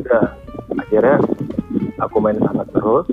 udah 0.00 0.24
akhirnya 0.80 1.20
aku 2.00 2.16
main 2.16 2.40
sana 2.40 2.64
terus. 2.72 3.06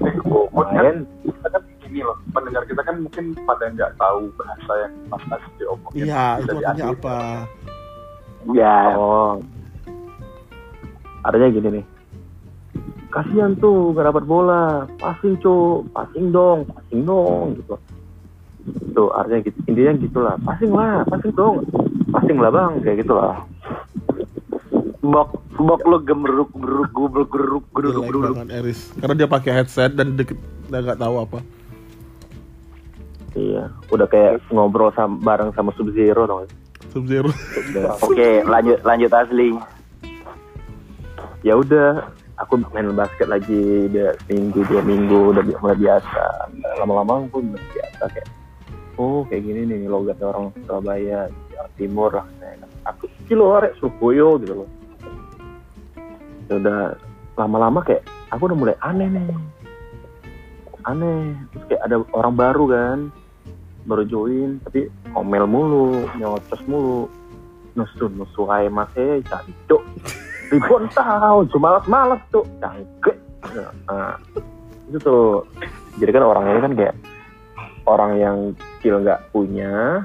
Kok 0.00 0.48
main 0.56 1.04
gini 1.90 2.06
loh, 2.06 2.16
pendengar 2.30 2.62
kita 2.70 2.82
kan 2.86 2.96
mungkin 3.02 3.34
pada 3.42 3.64
nggak 3.74 3.92
tahu 3.98 4.30
bahasa 4.38 4.72
yang 4.86 4.94
Mas 5.10 5.24
Asli 5.34 5.64
omongin. 5.66 6.06
Iya, 6.06 6.24
itu 6.38 6.54
artinya 6.62 6.86
apa? 6.94 7.18
Ya. 8.56 8.96
oh 8.96 9.42
adanya 11.24 11.52
gini 11.52 11.68
nih 11.80 11.84
kasihan 13.10 13.52
tuh 13.58 13.92
gak 13.92 14.06
dapat 14.08 14.24
bola 14.24 14.86
passing 15.02 15.36
cuk 15.42 15.90
passing 15.92 16.30
dong 16.30 16.64
passing 16.70 17.02
dong 17.04 17.58
gitu 17.58 17.74
tuh 18.94 19.10
artinya 19.12 19.44
gitu 19.44 19.58
intinya 19.66 19.92
gitulah 19.98 20.34
passing 20.46 20.72
lah 20.72 21.02
passing 21.10 21.34
dong 21.34 21.66
passing 22.14 22.38
lah 22.38 22.50
bang 22.54 22.72
kayak 22.80 23.04
gitulah 23.04 23.36
Bok 25.00 25.32
bok 25.56 25.80
lu 25.88 25.96
gemeruk 26.04 26.52
geruk 26.54 26.92
geruk 26.92 27.64
Jelek 27.72 28.04
geruk. 28.12 28.36
banget 28.36 28.52
Eris. 28.52 28.92
Karena 29.00 29.14
dia 29.16 29.28
pakai 29.32 29.52
headset 29.56 29.96
dan 29.96 30.12
deket 30.12 30.36
dia 30.68 30.78
nggak 30.84 31.00
tahu 31.00 31.24
apa. 31.24 31.40
Iya. 33.34 33.70
Udah 33.90 34.06
kayak 34.06 34.42
ngobrol 34.50 34.90
sama 34.94 35.18
bareng 35.20 35.50
sama 35.54 35.70
Sub 35.76 35.90
Zero 35.94 36.26
dong. 36.26 36.46
Sub 36.90 37.04
Zero. 37.06 37.30
Oke, 38.02 38.42
lanjut 38.46 38.78
lanjut 38.82 39.10
asli. 39.12 39.54
ya 41.40 41.56
udah 41.56 42.04
aku 42.36 42.60
main 42.76 42.92
basket 42.92 43.24
lagi 43.24 43.88
dia 43.88 44.12
seminggu 44.28 44.60
dua 44.68 44.84
minggu 44.84 45.32
udah 45.32 45.40
bi- 45.40 45.56
mulai 45.60 45.78
biasa. 45.78 46.24
Lama-lama 46.80 47.24
aku 47.24 47.40
udah 47.40 47.64
biasa 47.72 48.02
kayak 48.12 48.28
oh 49.00 49.24
kayak 49.24 49.48
gini 49.48 49.60
nih 49.64 49.88
logatnya 49.88 50.28
orang 50.28 50.52
Surabaya 50.68 51.32
Jawa 51.52 51.68
Timur 51.80 52.12
lah 52.12 52.26
aku 52.84 53.08
kilo 53.28 53.56
arek 53.56 53.72
Surabaya 53.80 54.36
gitu 54.40 54.52
loh. 54.64 54.68
Ya 56.50 56.54
udah 56.60 56.80
lama-lama 57.40 57.80
kayak 57.84 58.04
aku 58.28 58.50
udah 58.50 58.58
mulai 58.58 58.76
aneh 58.84 59.08
nih. 59.08 59.24
Aneh 60.88 61.36
terus 61.52 61.64
kayak 61.72 61.82
ada 61.88 61.96
orang 62.16 62.34
baru 62.36 62.64
kan 62.68 62.98
baru 63.90 64.06
join 64.06 64.62
tapi 64.62 64.86
komel 65.10 65.50
mulu 65.50 66.06
nyocos 66.14 66.62
mulu. 66.70 67.10
Nusu 67.70 68.10
nusu 68.10 68.50
ae 68.50 68.66
mas 68.66 68.90
eh 68.98 69.22
jancuk 69.26 69.82
ribuan 70.50 70.90
tahun 70.90 71.46
cuma 71.54 71.78
malas-malas 71.78 72.18
tuh 72.34 72.42
cangkrik 72.58 73.18
nah, 73.86 74.18
itu 74.90 74.98
tuh. 74.98 75.46
Jadi 76.02 76.10
kan 76.10 76.26
orang 76.26 76.44
ini 76.50 76.60
kan 76.62 76.72
kayak 76.74 76.96
orang 77.86 78.12
yang 78.18 78.38
skill 78.78 78.98
nggak 79.02 79.22
punya 79.30 80.02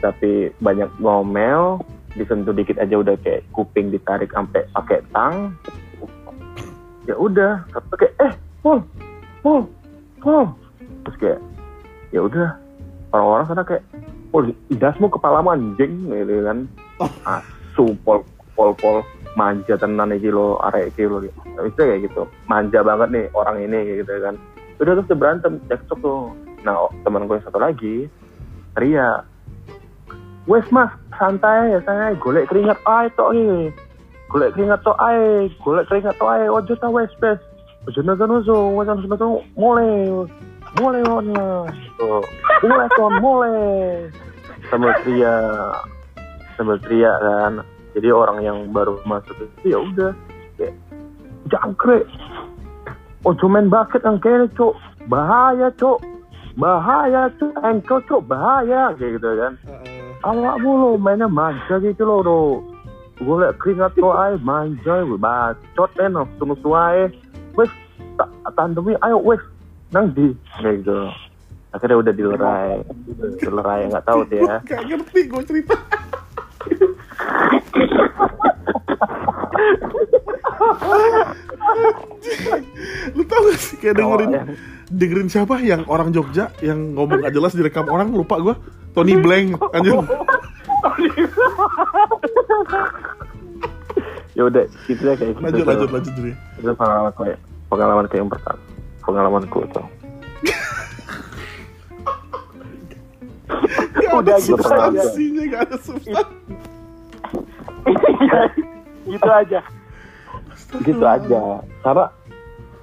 tapi 0.00 0.48
banyak 0.64 0.88
ngomel 1.02 1.82
disentuh 2.16 2.56
dikit 2.56 2.80
aja 2.80 2.96
udah 2.96 3.20
kayak 3.20 3.44
kuping 3.52 3.92
ditarik 3.92 4.32
sampai 4.32 4.64
pakai 4.72 5.04
tang. 5.12 5.52
Ya 7.04 7.16
udah 7.20 7.68
tapi 7.68 7.94
kayak 8.00 8.14
eh 8.24 8.32
Paul 8.64 8.80
Paul 9.44 9.68
Paul 10.24 10.46
terus 11.04 11.16
kayak 11.20 11.40
ya 12.16 12.24
udah 12.24 12.56
orang-orang 13.12 13.46
sana 13.48 13.62
kayak 13.64 13.84
Paul 14.28 14.52
idasmu 14.68 15.08
kepala 15.08 15.40
anjing 15.44 16.12
gitu 16.12 16.44
kan 16.44 16.58
asu 17.24 17.96
Paul 18.04 18.20
Paul 18.52 18.72
Paul 18.76 19.00
manja 19.38 19.78
tenan 19.78 20.12
iki 20.12 20.28
lo 20.34 20.58
arek 20.66 20.92
iki 20.92 21.06
lo 21.06 21.22
bisa 21.22 21.80
kayak 21.86 22.10
gitu 22.10 22.26
manja 22.50 22.82
banget 22.82 23.08
nih 23.14 23.24
orang 23.32 23.62
ini 23.62 23.78
kayak 23.86 23.98
gitu 24.04 24.12
kan 24.20 24.34
udah 24.78 24.92
terus 24.94 25.08
dia 25.10 25.18
berantem 25.18 25.52
cekcok 25.66 25.98
tuh 26.02 26.20
nah 26.66 26.74
oh, 26.74 26.90
teman 27.06 27.26
gue 27.30 27.38
yang 27.38 27.46
satu 27.46 27.58
lagi 27.62 28.10
teriak 28.74 29.26
wes 30.50 30.66
mas 30.74 30.90
santai 31.18 31.74
ya 31.74 31.78
santai 31.86 32.18
golek 32.18 32.50
keringat 32.50 32.78
ae 32.86 33.06
tok 33.14 33.30
iki 33.34 33.70
golek 34.30 34.50
keringat 34.54 34.80
tok 34.82 34.98
ae 35.02 35.46
golek 35.62 35.86
keringat 35.86 36.14
tok 36.18 36.30
ae 36.34 36.46
ojo 36.50 36.74
ta 36.78 36.88
wes 36.90 37.10
wes 37.22 37.38
ojo 37.86 38.00
nonton 38.02 38.26
nusu 38.26 38.56
wes 38.74 38.88
harus 38.90 39.06
nonton 39.06 39.42
mulai 39.54 39.90
mulai 40.78 41.02
on 41.06 41.26
tuh 41.98 42.22
mulai 42.62 42.88
kon 42.94 43.14
mulai 43.18 43.58
sambil 44.70 44.94
teriak 45.02 45.74
sambil 46.58 46.78
teriak 46.82 47.16
kan? 47.18 47.52
Jadi 47.96 48.08
orang 48.14 48.38
yang 48.44 48.58
baru 48.70 49.00
masuk 49.02 49.34
itu 49.38 49.74
ya 49.74 49.78
udah 49.82 50.12
kayak 50.58 50.74
jangkrik. 51.50 52.06
Ojo 53.26 53.46
main 53.50 53.66
basket 53.66 54.06
yang 54.06 54.22
kene 54.22 54.46
cok 54.54 54.78
bahaya 55.10 55.72
cok 55.74 55.98
bahaya 56.54 57.26
cok 57.34 57.54
engkau 57.66 57.98
cok 58.06 58.22
bahaya 58.30 58.94
kayak 58.94 59.18
gitu 59.18 59.28
kan? 59.34 59.52
Awak 60.22 60.62
mulu 60.62 60.98
mainnya 60.98 61.26
manja 61.26 61.78
gitu 61.82 62.02
loh 62.06 62.20
do 62.22 62.38
gue 63.18 63.34
liat 63.34 63.58
keringat 63.58 63.98
tuh 63.98 64.14
ae 64.14 64.38
manja. 64.38 65.02
Gue 65.02 65.18
bacot 65.18 65.90
eh 65.98 66.06
nafsu 66.06 66.42
nafsu 66.46 66.70
ae. 66.74 67.10
Wes 67.58 67.70
tak 68.14 68.30
tandemi 68.54 68.94
ayo 69.02 69.18
wes 69.22 69.42
nang 69.88 70.12
di 70.12 70.36
gitu 70.60 71.08
akhirnya 71.68 71.96
udah 72.00 72.12
dilerai. 72.12 72.72
Dilerai 73.40 73.80
nggak 73.92 74.04
tahu 74.04 74.20
deh 74.28 74.40
ya 74.40 74.56
Gak 74.64 74.82
ngerti 74.84 75.20
gue 75.28 75.42
cerita. 75.44 75.76
Lu 83.16 83.22
tau 83.24 83.40
gak 83.48 83.58
sih 83.58 83.76
kayak 83.78 83.96
dengerin 83.98 84.30
yang- 84.32 84.48
dengerin 84.88 85.28
siapa? 85.28 85.60
Yang 85.60 85.82
orang 85.88 86.08
Jogja 86.12 86.52
yang 86.60 86.96
ngomong 86.96 87.24
gak 87.24 87.34
jelas 87.34 87.52
direkam 87.52 87.88
orang 87.88 88.12
lupa 88.12 88.36
gua. 88.40 88.54
Tony 88.96 89.14
Blank 89.14 89.60
anjir. 89.70 89.94
Ya 94.34 94.42
udah 94.46 94.64
gitu 94.86 95.00
deh 95.02 95.14
kayak 95.18 95.30
gitu. 95.34 95.42
Lanjut 95.42 95.64
lanjut 95.66 95.88
lanjut 95.90 96.12
dulu 96.14 96.30
itu 96.30 96.70
pengalaman 96.74 97.12
kayak 97.14 97.38
pengalaman 97.68 98.04
kayak 98.06 98.22
yang 98.22 98.30
pertama 98.30 98.58
pengalamanku 99.08 99.64
tuh 99.72 99.86
Gak 103.98 104.12
Udah 104.14 104.36
ada 104.36 104.36
gitu 104.38 104.54
aja. 104.54 104.68
substansinya 105.00 105.42
gak 105.48 105.62
ada 105.64 105.76
substansi 105.78 106.36
gitu 109.08 109.28
aja. 109.30 109.60
gitu 110.78 111.00
aja 111.02 111.42
karena 111.80 112.04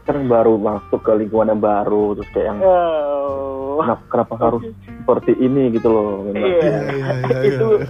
kan 0.03 0.17
baru 0.25 0.57
masuk 0.57 1.01
ke 1.01 1.11
lingkungan 1.15 1.49
yang 1.51 1.61
baru 1.61 2.13
terus 2.15 2.29
kayak 2.31 2.47
yang 2.47 2.59
Oh. 2.61 3.77
kenapa, 3.77 4.03
kenapa 4.07 4.33
harus 4.39 4.63
seperti 4.79 5.33
ini 5.35 5.69
gitu 5.71 5.87
loh 5.87 6.09
Iya. 6.25 6.33
Iya, 6.33 6.49
iya, 6.55 7.09
iya, 7.21 7.37
itu 7.43 7.67
iya. 7.75 7.87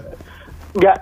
nggak 0.73 0.97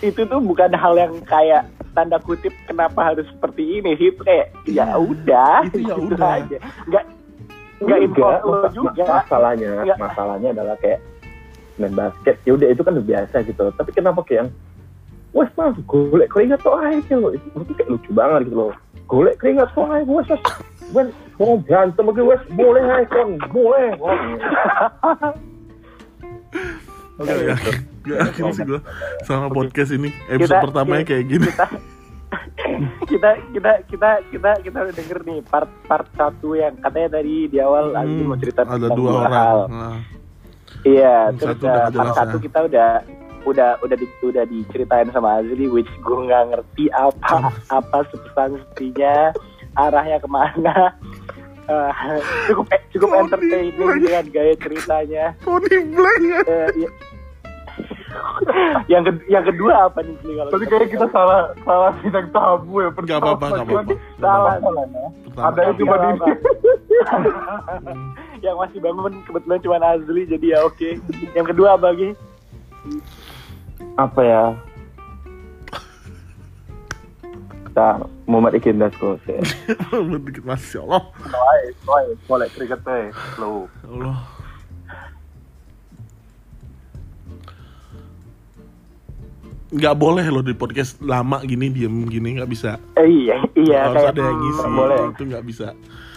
itu 0.00 0.20
tuh 0.22 0.40
bukan 0.40 0.70
hal 0.72 0.94
yang 0.94 1.14
kayak 1.22 1.66
tanda 1.92 2.18
kutip 2.18 2.52
kenapa 2.64 3.00
harus 3.04 3.26
seperti 3.28 3.78
ini? 3.78 3.94
Sih 3.94 4.10
itu 4.10 4.20
kayak 4.20 4.46
ya 4.64 4.86
udah. 4.94 5.64
Itu 5.66 5.78
ya 5.80 5.94
gitu 5.98 6.14
udah. 6.14 6.30
aja. 6.36 6.56
Nggak 6.86 7.04
nggak 7.78 7.98
Enggak, 8.02 8.70
juga. 8.74 9.02
ma- 9.06 9.16
masalahnya 9.22 9.70
masalahnya 9.94 10.48
adalah 10.50 10.76
kayak 10.78 10.98
main 11.78 11.94
basket. 11.94 12.36
Ya 12.42 12.52
udah 12.54 12.68
itu 12.68 12.82
kan 12.82 12.94
biasa 12.98 13.36
gitu. 13.46 13.64
Tapi 13.70 13.90
kenapa 13.92 14.20
kayak 14.22 14.38
yang 14.42 14.50
wes 15.30 15.50
mas 15.54 15.76
golek 15.84 16.32
keringat 16.32 16.58
tuh 16.64 16.72
aja 16.74 16.96
gitu 16.96 17.20
loh 17.20 17.30
itu 17.36 17.46
itu 17.54 17.72
kayak 17.76 17.90
lucu 17.92 18.10
banget 18.10 18.40
gitu 18.48 18.56
loh. 18.56 18.72
Golek 19.06 19.36
keringat 19.38 19.68
tuh 19.72 19.84
aja 19.86 20.02
wes 20.04 20.26
wes 20.26 20.42
wes 20.90 21.08
mau 21.38 21.54
berantem 21.60 22.02
lagi 22.02 22.22
wes. 22.24 22.42
Boleh 22.52 22.82
aja 22.82 23.06
kon 23.06 23.36
boleh 23.52 23.88
Gak 27.18 27.34
yakin, 27.44 27.74
gak 28.04 28.18
yakin 28.24 28.42
sih 28.52 28.62
gue 28.64 28.80
sama 29.22 29.46
podcast 29.48 29.90
ini 29.90 30.08
episode 30.26 30.54
Kita- 30.54 30.64
pertamanya 30.64 31.04
kayak 31.04 31.24
gini. 31.26 31.48
kita 31.48 31.66
kita 33.04 33.30
kita 33.50 33.70
kita 33.86 34.10
kita 34.28 34.50
kita 34.60 34.78
udah 34.80 34.94
denger 34.94 35.18
nih 35.24 35.38
part 35.42 35.66
part 35.84 36.06
satu 36.12 36.52
yang 36.52 36.76
katanya 36.76 37.18
tadi 37.18 37.46
di 37.46 37.58
awal 37.58 37.90
Hmm, 37.90 38.22
mau 38.24 38.36
cerita 38.36 38.62
ada 38.62 38.76
tentang 38.76 38.94
dua 38.94 39.10
orang. 39.16 39.32
hal. 39.32 39.58
Nah, 39.68 39.96
Iya, 40.80 41.16
terus 41.34 41.56
satu 41.56 41.64
udah 41.64 41.74
uh, 41.80 41.90
part 41.90 42.10
satu 42.14 42.36
ya. 42.36 42.42
kita 42.44 42.58
udah 42.62 42.90
udah 43.40 43.70
udah 43.80 43.96
di, 43.96 44.06
udah 44.22 44.44
diceritain 44.44 45.08
sama 45.08 45.40
Azli 45.40 45.66
which 45.66 45.88
gue 45.98 46.18
nggak 46.20 46.44
ngerti 46.50 46.84
apa 46.92 47.50
apa 47.78 47.98
substansinya 48.08 49.32
arahnya 49.74 50.18
ke 50.18 50.28
mana 50.28 50.94
Eh, 51.68 51.92
cukup 52.48 52.64
cukup 52.90 53.08
Tony 53.08 53.20
entertaining 53.22 53.76
Blank. 53.76 54.00
dengan 54.00 54.24
gaya 54.32 54.54
ceritanya. 54.56 55.24
Tony 55.38 55.74
Blank 55.86 56.20
ya 56.22 56.40
Eh, 56.42 56.68
iya. 56.76 56.90
yang 58.88 59.04
kedua 59.04 59.24
yang 59.28 59.44
kedua 59.44 59.74
apa 59.86 60.00
nih 60.00 60.16
kalau 60.16 60.50
Tapi 60.50 60.64
kayak 60.66 60.88
kita 60.90 61.06
salah 61.12 61.52
salah 61.62 61.92
bintang 62.00 62.26
tamu 62.32 62.74
ya. 62.80 62.88
Gak 62.90 63.20
apa-apa, 63.20 63.46
gak 63.52 63.64
apa-apa. 63.64 63.92
Salah 64.16 64.54
Pertama. 64.58 65.46
Ada 65.46 65.60
yang 65.62 65.76
cuma 65.76 65.94
di 65.94 66.08
yang 68.40 68.56
masih 68.56 68.78
bangun 68.80 69.12
kebetulan 69.22 69.58
cuma 69.60 69.76
Azli 69.84 70.22
jadi 70.24 70.46
ya 70.48 70.58
oke. 70.64 70.88
Yang 71.32 71.46
kedua 71.52 71.76
bagi 71.76 72.16
apa 73.94 74.20
ya 74.22 74.42
kita 77.78 78.02
Muhammad 78.26 78.58
Ikin 78.58 78.82
sih 79.22 79.38
Dikit 80.26 80.42
Masya 80.42 80.82
Allah. 80.82 81.02
Soai, 81.30 81.62
soai, 81.86 82.04
golek 82.26 82.50
keringat 82.58 82.82
teh. 82.82 83.14
Lo. 83.38 83.70
Ya 83.70 83.86
Allah. 83.94 84.18
Nggak 89.68 89.94
boleh 89.94 90.26
loh 90.26 90.42
di 90.42 90.58
podcast 90.58 90.98
lama 90.98 91.38
gini 91.46 91.70
diem 91.70 92.08
gini 92.10 92.42
nggak 92.42 92.50
bisa. 92.50 92.82
Eh, 92.98 93.06
iya 93.06 93.38
iya 93.54 93.78
harus 93.86 94.10
ada 94.10 94.22
yang 94.26 94.38
ngisi. 94.42 94.66
boleh. 94.66 95.00
Itu 95.14 95.22
nggak 95.22 95.44
bisa. 95.46 95.66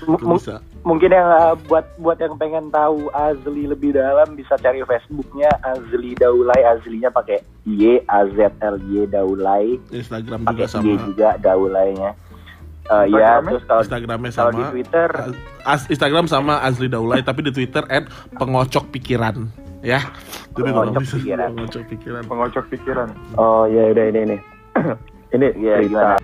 Mu- 0.09 0.18
bisa 0.34 0.66
mungkin 0.82 1.10
yang 1.10 1.28
uh, 1.28 1.54
buat 1.64 1.86
buat 1.96 2.18
yang 2.18 2.36
pengen 2.36 2.70
tahu 2.70 3.06
Azli 3.12 3.66
lebih 3.66 3.94
dalam 3.94 4.34
bisa 4.34 4.56
cari 4.56 4.82
Facebooknya 4.82 5.50
Azli 5.62 6.14
Daulay 6.14 6.62
Azlinya 6.64 7.08
pakai 7.08 7.38
Y 7.64 8.02
A 8.04 8.26
Z 8.28 8.38
L 8.60 8.82
Y 8.84 9.06
Daulay 9.06 9.78
Instagram 9.90 10.42
juga 10.44 10.66
sama 10.66 10.84
Y 10.84 10.98
juga 11.04 11.30
Daulaynya 11.38 12.12
Eh, 12.84 13.06
ya 13.08 13.38
Instagramnya? 13.38 13.46
terus 13.48 13.64
kalau 13.64 13.82
Instagramnya 13.84 14.32
kalau 14.32 14.42
sama 14.44 14.58
di 14.58 14.64
Twitter 14.74 15.10
As- 15.64 15.88
Instagram 15.88 16.26
sama 16.26 16.54
Azli 16.60 16.88
Daulay 16.88 17.22
tapi 17.22 17.40
di 17.42 17.52
Twitter 17.52 17.86
at 17.88 18.10
pengocok 18.34 18.90
pikiran 18.90 19.48
ya 19.80 20.02
jadi 20.52 20.70
Pengocok 20.72 21.00
bisa 21.00 21.16
pikiran. 21.16 21.50
pengocok 21.54 21.84
pikiran 21.88 22.22
Pengocok 22.26 22.66
pikiran. 22.68 23.08
Oh 23.36 23.64
iya 23.66 23.86
udah 23.88 24.06
ini 24.08 24.20
ini. 24.26 24.38
ini 25.32 25.48
Iya, 25.56 25.74
cerita 25.80 25.88
gimana? 25.88 26.18